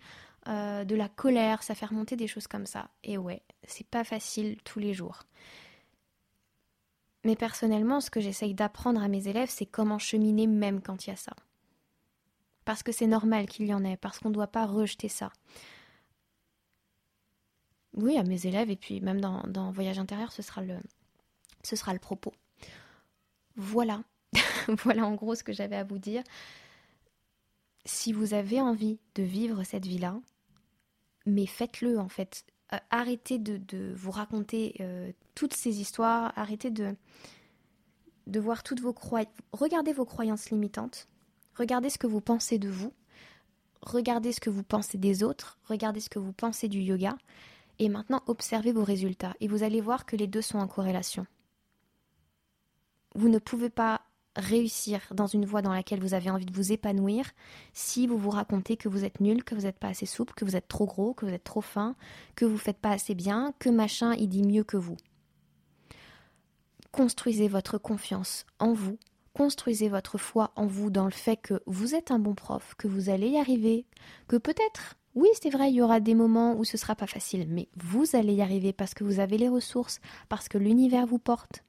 euh, 0.47 0.85
de 0.85 0.95
la 0.95 1.09
colère, 1.09 1.61
ça 1.61 1.75
fait 1.75 1.87
remonter 1.87 2.15
des 2.15 2.27
choses 2.27 2.47
comme 2.47 2.65
ça. 2.65 2.89
Et 3.03 3.17
ouais, 3.17 3.41
c'est 3.63 3.85
pas 3.85 4.05
facile 4.05 4.57
tous 4.63 4.79
les 4.79 4.93
jours. 4.93 5.23
Mais 7.27 7.35
personnellement, 7.35 7.99
ce 7.99 8.09
que 8.09 8.21
j'essaye 8.21 8.53
d'apprendre 8.53 9.03
à 9.03 9.09
mes 9.09 9.27
élèves, 9.27 9.49
c'est 9.49 9.65
comment 9.65 9.99
cheminer 9.99 10.47
même 10.47 10.81
quand 10.81 11.05
il 11.05 11.09
y 11.09 11.13
a 11.13 11.17
ça. 11.17 11.35
Parce 12.63 12.83
que 12.83 12.93
c'est 12.93 13.05
normal 13.05 13.47
qu'il 13.47 13.65
y 13.65 13.73
en 13.73 13.83
ait, 13.83 13.97
parce 13.97 14.19
qu'on 14.19 14.29
ne 14.29 14.33
doit 14.33 14.47
pas 14.47 14.65
rejeter 14.65 15.09
ça. 15.09 15.33
Oui, 17.91 18.17
à 18.17 18.23
mes 18.23 18.47
élèves, 18.47 18.69
et 18.69 18.77
puis 18.77 19.01
même 19.01 19.19
dans, 19.19 19.71
Voyage 19.71 19.99
intérieur, 19.99 20.31
ce 20.31 20.41
sera 20.41 20.61
le, 20.61 20.77
ce 21.63 21.75
sera 21.75 21.91
le 21.91 21.99
propos. 21.99 22.31
Voilà. 23.57 24.05
voilà 24.85 25.05
en 25.05 25.15
gros 25.15 25.35
ce 25.35 25.43
que 25.43 25.51
j'avais 25.51 25.75
à 25.75 25.83
vous 25.83 25.99
dire. 25.99 26.23
Si 27.83 28.13
vous 28.13 28.35
avez 28.35 28.61
envie 28.61 28.99
de 29.15 29.23
vivre 29.23 29.65
cette 29.65 29.85
vie-là, 29.85 30.17
mais 31.25 31.45
faites-le 31.45 31.99
en 31.99 32.07
fait. 32.07 32.45
Euh, 32.71 32.77
arrêtez 32.89 33.37
de, 33.37 33.93
vous 33.95 34.11
raconter 34.11 34.75
euh, 34.79 35.11
toutes 35.37 35.53
ces 35.53 35.79
histoires, 35.79 36.33
arrêtez 36.35 36.71
de, 36.71 36.95
de 38.25 38.39
voir 38.39 38.63
toutes 38.63 38.81
vos 38.81 38.91
croyances. 38.91 39.31
Regardez 39.53 39.93
vos 39.93 40.03
croyances 40.03 40.49
limitantes, 40.49 41.07
regardez 41.53 41.91
ce 41.91 41.99
que 41.99 42.07
vous 42.07 42.21
pensez 42.21 42.57
de 42.57 42.69
vous, 42.69 42.91
regardez 43.83 44.31
ce 44.33 44.39
que 44.39 44.49
vous 44.49 44.63
pensez 44.63 44.97
des 44.97 45.21
autres, 45.21 45.59
regardez 45.65 45.99
ce 45.99 46.09
que 46.09 46.17
vous 46.17 46.33
pensez 46.33 46.67
du 46.67 46.79
yoga, 46.79 47.15
et 47.77 47.87
maintenant 47.87 48.23
observez 48.25 48.71
vos 48.71 48.83
résultats, 48.83 49.35
et 49.39 49.47
vous 49.47 49.61
allez 49.61 49.79
voir 49.79 50.07
que 50.07 50.15
les 50.15 50.25
deux 50.25 50.41
sont 50.41 50.57
en 50.57 50.67
corrélation. 50.67 51.27
Vous 53.13 53.29
ne 53.29 53.37
pouvez 53.37 53.69
pas 53.69 54.01
réussir 54.35 55.01
dans 55.13 55.27
une 55.27 55.45
voie 55.45 55.61
dans 55.61 55.73
laquelle 55.73 55.99
vous 55.99 56.15
avez 56.15 56.31
envie 56.31 56.45
de 56.47 56.53
vous 56.53 56.71
épanouir 56.71 57.29
si 57.73 58.07
vous 58.07 58.17
vous 58.17 58.31
racontez 58.31 58.75
que 58.75 58.89
vous 58.89 59.05
êtes 59.05 59.19
nul, 59.19 59.43
que 59.43 59.53
vous 59.53 59.61
n'êtes 59.61 59.77
pas 59.77 59.89
assez 59.89 60.07
souple, 60.07 60.33
que 60.33 60.45
vous 60.45 60.55
êtes 60.55 60.67
trop 60.67 60.87
gros, 60.87 61.13
que 61.13 61.27
vous 61.27 61.33
êtes 61.33 61.43
trop 61.43 61.61
fin, 61.61 61.95
que 62.35 62.45
vous 62.45 62.57
faites 62.57 62.79
pas 62.79 62.91
assez 62.91 63.13
bien, 63.13 63.53
que 63.59 63.69
machin 63.69 64.15
il 64.15 64.29
dit 64.29 64.43
mieux 64.43 64.63
que 64.63 64.77
vous. 64.77 64.97
Construisez 66.91 67.47
votre 67.47 67.77
confiance 67.77 68.45
en 68.59 68.73
vous, 68.73 68.97
construisez 69.33 69.89
votre 69.89 70.17
foi 70.17 70.51
en 70.55 70.65
vous 70.65 70.89
dans 70.89 71.05
le 71.05 71.11
fait 71.11 71.37
que 71.37 71.61
vous 71.65 71.95
êtes 71.95 72.11
un 72.11 72.19
bon 72.19 72.33
prof, 72.33 72.75
que 72.77 72.87
vous 72.87 73.09
allez 73.09 73.29
y 73.29 73.39
arriver, 73.39 73.85
que 74.27 74.37
peut-être 74.37 74.95
oui, 75.15 75.29
c'est 75.41 75.49
vrai, 75.49 75.71
il 75.71 75.75
y 75.75 75.81
aura 75.81 75.99
des 75.99 76.13
moments 76.13 76.55
où 76.55 76.63
ce 76.63 76.77
sera 76.77 76.93
pas 76.93 77.07
facile, 77.07 77.47
mais 77.49 77.69
vous 77.75 78.05
allez 78.13 78.35
y 78.35 78.41
arriver 78.43 78.71
parce 78.71 78.93
que 78.93 79.03
vous 79.03 79.19
avez 79.19 79.39
les 79.39 79.49
ressources, 79.49 79.99
parce 80.29 80.47
que 80.47 80.59
l'univers 80.59 81.07
vous 81.07 81.17
porte, 81.17 81.63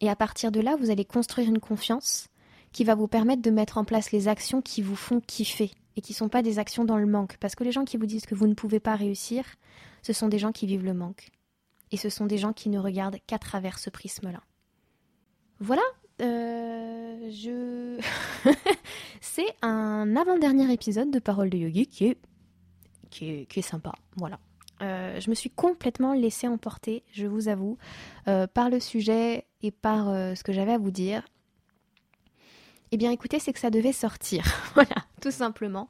et 0.00 0.08
à 0.08 0.16
partir 0.16 0.50
de 0.50 0.60
là, 0.60 0.76
vous 0.76 0.90
allez 0.90 1.04
construire 1.04 1.48
une 1.48 1.60
confiance 1.60 2.28
qui 2.72 2.84
va 2.84 2.94
vous 2.94 3.08
permettre 3.08 3.42
de 3.42 3.50
mettre 3.50 3.78
en 3.78 3.84
place 3.84 4.12
les 4.12 4.28
actions 4.28 4.62
qui 4.62 4.82
vous 4.82 4.96
font 4.96 5.20
kiffer 5.20 5.70
et 5.96 6.00
qui 6.00 6.12
ne 6.12 6.16
sont 6.16 6.28
pas 6.28 6.42
des 6.42 6.58
actions 6.58 6.84
dans 6.84 6.96
le 6.96 7.06
manque. 7.06 7.36
Parce 7.38 7.54
que 7.54 7.64
les 7.64 7.72
gens 7.72 7.84
qui 7.84 7.96
vous 7.96 8.06
disent 8.06 8.26
que 8.26 8.34
vous 8.34 8.46
ne 8.46 8.54
pouvez 8.54 8.80
pas 8.80 8.94
réussir, 8.94 9.44
ce 10.02 10.12
sont 10.12 10.28
des 10.28 10.38
gens 10.38 10.52
qui 10.52 10.66
vivent 10.66 10.84
le 10.84 10.94
manque. 10.94 11.30
Et 11.92 11.96
ce 11.96 12.08
sont 12.08 12.26
des 12.26 12.38
gens 12.38 12.52
qui 12.52 12.68
ne 12.68 12.78
regardent 12.78 13.18
qu'à 13.26 13.38
travers 13.38 13.78
ce 13.78 13.90
prisme-là. 13.90 14.42
Voilà, 15.58 15.82
euh, 16.20 17.30
je... 17.30 18.00
c'est 19.20 19.54
un 19.62 20.16
avant-dernier 20.16 20.72
épisode 20.72 21.10
de 21.10 21.18
Parole 21.18 21.50
de 21.50 21.56
Yogi 21.56 21.86
qui 21.86 22.06
est, 22.06 22.18
qui 23.10 23.30
est, 23.30 23.46
qui 23.46 23.60
est 23.60 23.62
sympa. 23.62 23.92
Voilà. 24.16 24.38
Euh, 24.82 25.20
je 25.20 25.28
me 25.28 25.34
suis 25.34 25.50
complètement 25.50 26.14
laissée 26.14 26.48
emporter, 26.48 27.04
je 27.12 27.26
vous 27.26 27.48
avoue, 27.48 27.76
euh, 28.28 28.46
par 28.46 28.70
le 28.70 28.80
sujet 28.80 29.46
et 29.62 29.70
par 29.70 30.06
ce 30.06 30.42
que 30.42 30.52
j'avais 30.52 30.72
à 30.72 30.78
vous 30.78 30.90
dire. 30.90 31.26
Eh 32.92 32.96
bien, 32.96 33.10
écoutez, 33.12 33.38
c'est 33.38 33.52
que 33.52 33.60
ça 33.60 33.70
devait 33.70 33.92
sortir. 33.92 34.44
voilà, 34.74 34.96
tout 35.20 35.30
simplement. 35.30 35.88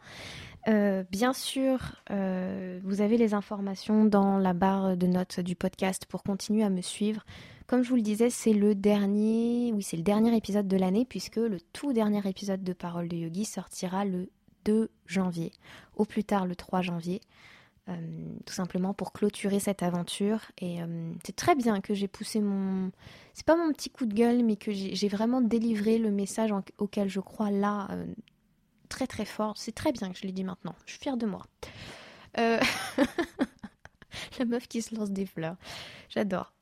Bien 0.66 1.32
sûr, 1.32 2.02
vous 2.08 3.00
avez 3.00 3.16
les 3.16 3.34
informations 3.34 4.04
dans 4.04 4.38
la 4.38 4.52
barre 4.52 4.96
de 4.96 5.06
notes 5.06 5.40
du 5.40 5.56
podcast 5.56 6.06
pour 6.06 6.22
continuer 6.22 6.62
à 6.62 6.70
me 6.70 6.82
suivre. 6.82 7.24
Comme 7.66 7.84
je 7.84 7.88
vous 7.88 7.96
le 7.96 8.02
disais, 8.02 8.30
c'est 8.30 8.52
le 8.52 8.74
dernier, 8.74 9.72
oui, 9.72 9.82
c'est 9.84 9.96
le 9.96 10.02
dernier 10.02 10.36
épisode 10.36 10.66
de 10.66 10.76
l'année 10.76 11.04
puisque 11.04 11.36
le 11.36 11.60
tout 11.72 11.92
dernier 11.92 12.20
épisode 12.28 12.64
de 12.64 12.72
Parole 12.72 13.06
de 13.06 13.16
Yogi 13.16 13.44
sortira 13.44 14.04
le 14.04 14.28
2 14.64 14.90
janvier, 15.06 15.52
au 15.94 16.04
plus 16.04 16.24
tard 16.24 16.46
le 16.46 16.56
3 16.56 16.82
janvier. 16.82 17.20
Euh, 17.88 17.94
tout 18.44 18.52
simplement 18.52 18.94
pour 18.94 19.12
clôturer 19.12 19.58
cette 19.58 19.82
aventure. 19.82 20.40
Et 20.58 20.82
euh, 20.82 21.12
c'est 21.24 21.34
très 21.34 21.54
bien 21.54 21.80
que 21.80 21.94
j'ai 21.94 22.08
poussé 22.08 22.40
mon... 22.40 22.90
C'est 23.34 23.46
pas 23.46 23.56
mon 23.56 23.72
petit 23.72 23.90
coup 23.90 24.06
de 24.06 24.14
gueule, 24.14 24.44
mais 24.44 24.56
que 24.56 24.70
j'ai 24.72 25.08
vraiment 25.08 25.40
délivré 25.40 25.98
le 25.98 26.10
message 26.10 26.50
auquel 26.78 27.08
je 27.08 27.20
crois 27.20 27.50
là 27.50 27.88
euh, 27.92 28.04
très 28.90 29.06
très 29.06 29.24
fort. 29.24 29.56
C'est 29.56 29.72
très 29.72 29.92
bien 29.92 30.12
que 30.12 30.18
je 30.18 30.24
l'ai 30.24 30.32
dit 30.32 30.44
maintenant. 30.44 30.74
Je 30.84 30.92
suis 30.92 31.00
fière 31.00 31.16
de 31.16 31.24
moi. 31.24 31.46
La 32.36 32.60
meuf 34.44 34.68
qui 34.68 34.82
se 34.82 34.94
lance 34.94 35.10
des 35.10 35.24
fleurs. 35.24 35.56
J'adore. 36.10 36.52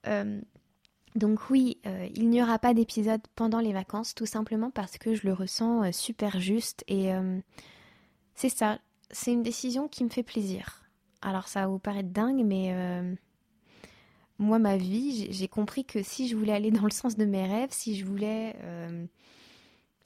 Donc 1.16 1.50
oui, 1.50 1.78
il 2.14 2.30
n'y 2.30 2.40
aura 2.42 2.58
pas 2.58 2.74
d'épisode 2.74 3.20
pendant 3.34 3.60
les 3.60 3.72
vacances, 3.72 4.14
tout 4.14 4.26
simplement 4.26 4.70
parce 4.70 4.98
que 4.98 5.14
je 5.14 5.26
le 5.26 5.32
ressens 5.32 5.90
super 5.92 6.40
juste. 6.40 6.84
Et 6.88 7.12
c'est 8.34 8.48
ça, 8.48 8.78
c'est 9.10 9.32
une 9.32 9.42
décision 9.42 9.88
qui 9.88 10.04
me 10.04 10.10
fait 10.10 10.22
plaisir. 10.22 10.84
Alors 11.22 11.48
ça 11.48 11.62
va 11.62 11.66
vous 11.66 11.78
paraître 11.78 12.10
dingue, 12.10 12.44
mais 12.44 12.72
euh, 12.72 13.14
moi, 14.38 14.58
ma 14.58 14.76
vie, 14.76 15.26
j'ai 15.32 15.48
compris 15.48 15.84
que 15.84 16.02
si 16.02 16.28
je 16.28 16.36
voulais 16.36 16.52
aller 16.52 16.70
dans 16.70 16.84
le 16.84 16.90
sens 16.90 17.16
de 17.16 17.24
mes 17.24 17.46
rêves, 17.46 17.70
si 17.72 17.96
je 17.96 18.04
voulais... 18.04 18.56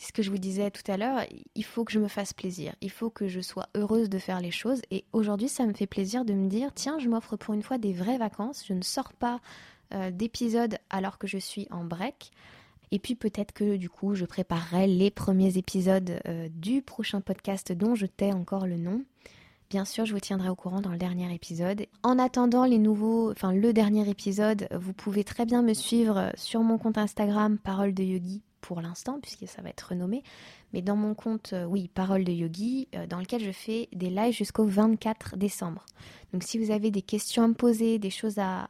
Euh, 0.02 0.06
ce 0.06 0.12
que 0.12 0.22
je 0.22 0.30
vous 0.30 0.38
disais 0.38 0.70
tout 0.70 0.90
à 0.90 0.96
l'heure, 0.96 1.24
il 1.54 1.64
faut 1.64 1.84
que 1.84 1.92
je 1.92 1.98
me 1.98 2.08
fasse 2.08 2.32
plaisir, 2.32 2.74
il 2.80 2.90
faut 2.90 3.10
que 3.10 3.28
je 3.28 3.40
sois 3.40 3.68
heureuse 3.74 4.08
de 4.08 4.18
faire 4.18 4.40
les 4.40 4.50
choses. 4.50 4.82
Et 4.90 5.04
aujourd'hui, 5.12 5.48
ça 5.48 5.66
me 5.66 5.72
fait 5.72 5.86
plaisir 5.86 6.24
de 6.24 6.34
me 6.34 6.48
dire, 6.48 6.70
tiens, 6.74 6.98
je 6.98 7.08
m'offre 7.08 7.36
pour 7.36 7.54
une 7.54 7.62
fois 7.62 7.78
des 7.78 7.92
vraies 7.92 8.18
vacances, 8.18 8.64
je 8.66 8.74
ne 8.74 8.82
sors 8.82 9.12
pas 9.12 9.40
euh, 9.94 10.10
d'épisodes 10.10 10.76
alors 10.90 11.18
que 11.18 11.26
je 11.26 11.38
suis 11.38 11.66
en 11.70 11.84
break. 11.84 12.30
Et 12.90 12.98
puis 12.98 13.14
peut-être 13.14 13.52
que 13.52 13.76
du 13.76 13.88
coup, 13.88 14.14
je 14.14 14.26
préparerai 14.26 14.86
les 14.86 15.10
premiers 15.10 15.56
épisodes 15.56 16.20
du 16.50 16.82
prochain 16.82 17.22
podcast 17.22 17.72
dont 17.72 17.94
je 17.94 18.04
tais 18.04 18.32
encore 18.32 18.66
le 18.66 18.76
nom. 18.76 19.02
Bien 19.70 19.86
sûr, 19.86 20.04
je 20.04 20.12
vous 20.12 20.20
tiendrai 20.20 20.50
au 20.50 20.54
courant 20.54 20.82
dans 20.82 20.90
le 20.90 20.98
dernier 20.98 21.34
épisode. 21.34 21.86
En 22.02 22.18
attendant 22.18 22.66
les 22.66 22.76
nouveaux, 22.76 23.30
enfin 23.30 23.52
le 23.54 23.72
dernier 23.72 24.06
épisode, 24.10 24.68
vous 24.78 24.92
pouvez 24.92 25.24
très 25.24 25.46
bien 25.46 25.62
me 25.62 25.72
suivre 25.72 26.30
sur 26.34 26.60
mon 26.60 26.76
compte 26.76 26.98
Instagram 26.98 27.56
Parole 27.56 27.94
de 27.94 28.02
Yogi 28.02 28.42
pour 28.62 28.81
l'instant, 28.81 29.18
puisque 29.20 29.46
ça 29.46 29.61
va 29.61 29.68
être 29.68 29.88
renommé. 29.90 30.22
Mais 30.72 30.81
dans 30.81 30.96
mon 30.96 31.14
compte, 31.14 31.53
euh, 31.53 31.64
oui, 31.64 31.90
Parole 31.92 32.25
de 32.25 32.33
Yogi, 32.33 32.88
euh, 32.94 33.07
dans 33.07 33.18
lequel 33.18 33.44
je 33.44 33.51
fais 33.51 33.90
des 33.92 34.09
lives 34.09 34.33
jusqu'au 34.33 34.64
24 34.64 35.37
décembre. 35.37 35.85
Donc 36.33 36.44
si 36.44 36.59
vous 36.59 36.70
avez 36.70 36.90
des 36.90 37.03
questions 37.03 37.42
à 37.42 37.48
me 37.48 37.55
poser, 37.55 37.98
des 37.98 38.09
choses 38.09 38.38
à, 38.38 38.68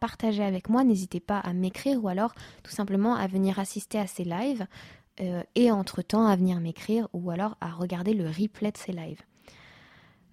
partager 0.00 0.42
avec 0.42 0.68
moi, 0.68 0.82
n'hésitez 0.82 1.20
pas 1.20 1.38
à 1.38 1.52
m'écrire 1.52 2.02
ou 2.02 2.08
alors 2.08 2.34
tout 2.64 2.72
simplement 2.72 3.14
à 3.14 3.28
venir 3.28 3.60
assister 3.60 3.98
à 3.98 4.08
ces 4.08 4.24
lives 4.24 4.66
euh, 5.20 5.42
et 5.54 5.70
entre-temps 5.70 6.26
à 6.26 6.34
venir 6.34 6.58
m'écrire 6.58 7.08
ou 7.12 7.30
alors 7.30 7.56
à 7.60 7.70
regarder 7.70 8.14
le 8.14 8.26
replay 8.26 8.72
de 8.72 8.78
ces 8.78 8.92
lives. 8.92 9.22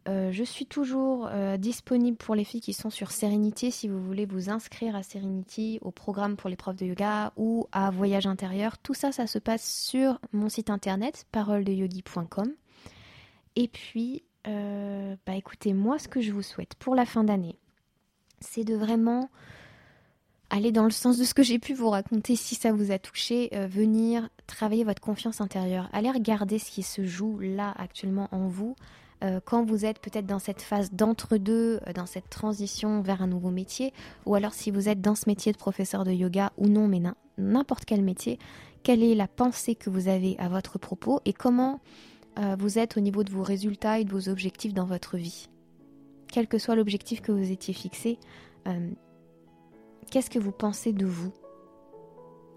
Euh, 0.09 0.31
je 0.31 0.43
suis 0.43 0.65
toujours 0.65 1.27
euh, 1.31 1.57
disponible 1.57 2.17
pour 2.17 2.33
les 2.33 2.43
filles 2.43 2.61
qui 2.61 2.73
sont 2.73 2.89
sur 2.89 3.11
Serenity 3.11 3.71
si 3.71 3.87
vous 3.87 4.01
voulez 4.01 4.25
vous 4.25 4.49
inscrire 4.49 4.95
à 4.95 5.03
Serenity, 5.03 5.77
au 5.81 5.91
programme 5.91 6.35
pour 6.35 6.49
les 6.49 6.55
profs 6.55 6.77
de 6.77 6.85
yoga 6.85 7.31
ou 7.37 7.67
à 7.71 7.91
Voyage 7.91 8.25
intérieur. 8.25 8.79
Tout 8.79 8.95
ça, 8.95 9.11
ça 9.11 9.27
se 9.27 9.37
passe 9.37 9.63
sur 9.63 10.19
mon 10.33 10.49
site 10.49 10.71
internet 10.71 11.27
paroledeyogi.com. 11.31 12.51
Et 13.55 13.67
puis, 13.67 14.23
euh, 14.47 15.15
bah 15.27 15.35
écoutez, 15.35 15.73
moi, 15.73 15.99
ce 15.99 16.07
que 16.07 16.21
je 16.21 16.31
vous 16.31 16.41
souhaite 16.41 16.73
pour 16.75 16.95
la 16.95 17.05
fin 17.05 17.23
d'année, 17.23 17.59
c'est 18.39 18.63
de 18.63 18.75
vraiment 18.75 19.29
aller 20.49 20.71
dans 20.71 20.85
le 20.85 20.91
sens 20.91 21.19
de 21.19 21.23
ce 21.23 21.35
que 21.35 21.43
j'ai 21.43 21.59
pu 21.59 21.75
vous 21.75 21.89
raconter 21.89 22.35
si 22.35 22.55
ça 22.55 22.71
vous 22.71 22.91
a 22.91 22.97
touché, 22.97 23.49
venir 23.67 24.29
travailler 24.47 24.83
votre 24.83 25.01
confiance 25.01 25.41
intérieure, 25.41 25.87
aller 25.93 26.09
regarder 26.09 26.57
ce 26.57 26.71
qui 26.71 26.81
se 26.81 27.05
joue 27.05 27.37
là 27.37 27.71
actuellement 27.77 28.27
en 28.31 28.47
vous 28.47 28.75
euh, 29.23 29.39
quand 29.43 29.65
vous 29.65 29.85
êtes 29.85 29.99
peut-être 29.99 30.25
dans 30.25 30.39
cette 30.39 30.61
phase 30.61 30.91
d'entre-deux, 30.93 31.79
euh, 31.85 31.93
dans 31.93 32.05
cette 32.05 32.29
transition 32.29 33.01
vers 33.01 33.21
un 33.21 33.27
nouveau 33.27 33.51
métier, 33.51 33.93
ou 34.25 34.35
alors 34.35 34.53
si 34.53 34.71
vous 34.71 34.87
êtes 34.87 35.01
dans 35.01 35.15
ce 35.15 35.25
métier 35.27 35.51
de 35.51 35.57
professeur 35.57 36.05
de 36.05 36.11
yoga 36.11 36.53
ou 36.57 36.67
non, 36.67 36.87
mais 36.87 37.01
n'importe 37.37 37.85
quel 37.85 38.01
métier, 38.01 38.39
quelle 38.81 39.03
est 39.03 39.15
la 39.15 39.27
pensée 39.27 39.75
que 39.75 39.89
vous 39.89 40.07
avez 40.07 40.37
à 40.39 40.47
votre 40.47 40.79
propos 40.79 41.19
et 41.25 41.33
comment 41.33 41.81
euh, 42.37 42.55
vous 42.57 42.79
êtes 42.79 42.95
au 42.95 43.01
niveau 43.01 43.25
de 43.25 43.31
vos 43.31 43.43
résultats 43.43 43.99
et 43.99 44.05
de 44.05 44.11
vos 44.11 44.29
objectifs 44.29 44.73
dans 44.73 44.85
votre 44.85 45.17
vie? 45.17 45.49
Quel 46.31 46.47
que 46.47 46.57
soit 46.57 46.75
l'objectif 46.75 47.21
que 47.21 47.31
vous 47.31 47.51
étiez 47.51 47.73
fixé, 47.73 48.19
qu'est-ce 50.11 50.29
que 50.29 50.37
vous 50.37 50.51
pensez 50.51 50.93
de 50.93 51.07
vous? 51.07 51.33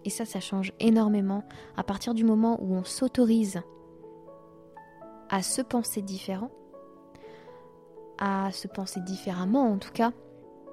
Et 0.05 0.11
ça, 0.11 0.27
ça 0.27 0.40
change 0.40 0.75
énormément 0.79 1.42
à 1.77 1.83
partir 1.83 2.12
du 2.12 2.22
moment 2.22 2.59
où 2.62 2.75
on 2.75 2.85
s'autorise 2.85 3.62
à 5.33 5.42
se 5.42 5.62
penser 5.62 6.03
différent, 6.03 6.51
à 8.18 8.53
se 8.53 8.68
penser 8.68 9.01
différemment 9.01 9.73
en 9.73 9.79
tout 9.79 9.90
cas, 9.90 10.12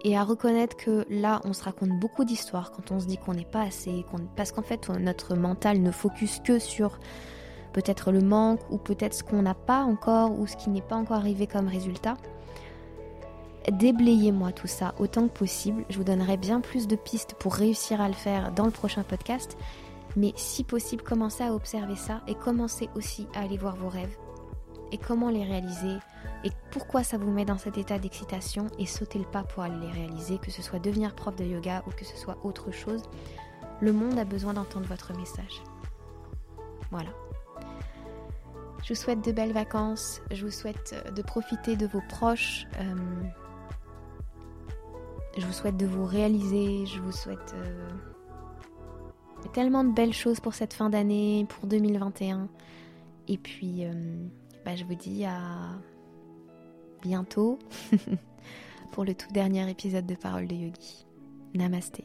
et 0.04 0.16
à 0.18 0.24
reconnaître 0.24 0.78
que 0.78 1.06
là, 1.10 1.42
on 1.46 1.54
se 1.54 1.64
raconte 1.64 1.98
beaucoup 2.00 2.26
d'histoires 2.26 2.72
quand 2.72 2.92
on 2.92 3.00
se 3.00 3.08
dit 3.08 3.18
qu'on 3.18 3.34
n'est 3.34 3.46
pas 3.46 3.62
assez, 3.62 4.06
parce 4.36 4.52
qu'en 4.52 4.62
fait, 4.62 4.90
notre 4.90 5.36
mental 5.36 5.82
ne 5.82 5.92
focus 5.92 6.42
que 6.44 6.60
sur 6.60 7.00
peut-être 7.74 8.12
le 8.12 8.22
manque 8.22 8.60
ou 8.70 8.78
peut-être 8.78 9.14
ce 9.14 9.24
qu'on 9.24 9.42
n'a 9.42 9.56
pas 9.56 9.84
encore 9.84 10.38
ou 10.38 10.46
ce 10.46 10.58
qui 10.58 10.70
n'est 10.70 10.82
pas 10.82 10.96
encore 10.96 11.18
arrivé 11.18 11.48
comme 11.48 11.68
résultat. 11.68 12.18
Déblayez-moi 13.72 14.52
tout 14.52 14.68
ça 14.68 14.96
autant 15.00 15.28
que 15.28 15.38
possible. 15.38 15.86
Je 15.90 15.98
vous 15.98 16.04
donnerai 16.04 16.38
bien 16.38 16.60
plus 16.60 16.88
de 16.88 16.96
pistes 16.96 17.36
pour 17.36 17.54
réussir 17.54 18.02
à 18.02 18.08
le 18.08 18.14
faire 18.14 18.52
dans 18.52 18.66
le 18.66 18.72
prochain 18.72 19.04
podcast. 19.04 19.58
Mais 20.16 20.34
si 20.36 20.64
possible, 20.64 21.04
commencez 21.04 21.44
à 21.44 21.54
observer 21.54 21.96
ça 21.96 22.22
et 22.28 22.36
commencez 22.36 22.90
aussi 22.96 23.28
à 23.36 23.42
aller 23.42 23.58
voir 23.58 23.76
vos 23.76 23.90
rêves 23.90 24.18
et 24.92 24.98
comment 24.98 25.30
les 25.30 25.44
réaliser 25.44 25.98
et 26.44 26.52
pourquoi 26.72 27.04
ça 27.04 27.18
vous 27.18 27.32
met 27.32 27.46
dans 27.46 27.58
cet 27.58 27.78
état 27.78 28.00
d'excitation 28.00 28.68
et 28.78 28.86
sauter 28.86 29.20
le 29.20 29.26
pas 29.26 29.44
pour 29.44 29.64
aller 29.64 29.78
les 29.80 29.92
réaliser, 29.92 30.38
que 30.38 30.52
ce 30.52 30.62
soit 30.62 30.80
devenir 30.80 31.14
prof 31.14 31.36
de 31.36 31.44
yoga 31.44 31.84
ou 31.88 31.92
que 31.92 32.06
ce 32.06 32.16
soit 32.16 32.38
autre 32.44 32.72
chose. 32.72 33.04
Le 33.82 33.92
monde 33.92 34.18
a 34.18 34.26
besoin 34.26 34.54
d'entendre 34.54 34.88
votre 34.88 35.14
message. 35.18 35.62
Voilà. 36.92 37.10
Je 38.84 38.94
vous 38.94 39.00
souhaite 39.00 39.24
de 39.24 39.32
belles 39.32 39.52
vacances, 39.52 40.22
je 40.32 40.46
vous 40.46 40.52
souhaite 40.52 40.96
euh, 41.06 41.12
de 41.12 41.22
profiter 41.22 41.76
de 41.76 41.86
vos 41.86 42.02
proches, 42.08 42.66
euh, 42.80 42.96
je 45.38 45.46
vous 45.46 45.52
souhaite 45.52 45.76
de 45.76 45.86
vous 45.86 46.06
réaliser, 46.06 46.86
je 46.86 47.00
vous 47.02 47.12
souhaite 47.12 47.54
euh, 47.56 47.90
tellement 49.54 49.84
de 49.84 49.92
belles 49.92 50.14
choses 50.14 50.40
pour 50.40 50.54
cette 50.54 50.74
fin 50.74 50.90
d'année, 50.90 51.46
pour 51.50 51.68
2021. 51.68 52.48
Et 53.28 53.38
puis, 53.38 53.84
bah, 54.66 54.76
je 54.76 54.84
vous 54.84 54.96
dis 54.96 55.26
à 55.26 55.40
bientôt 57.02 57.60
pour 58.92 59.06
le 59.06 59.14
tout 59.14 59.32
dernier 59.32 59.70
épisode 59.70 60.06
de 60.06 60.16
Parole 60.16 60.48
de 60.48 60.56
Yogi. 60.56 61.06
Namasté. 61.54 62.04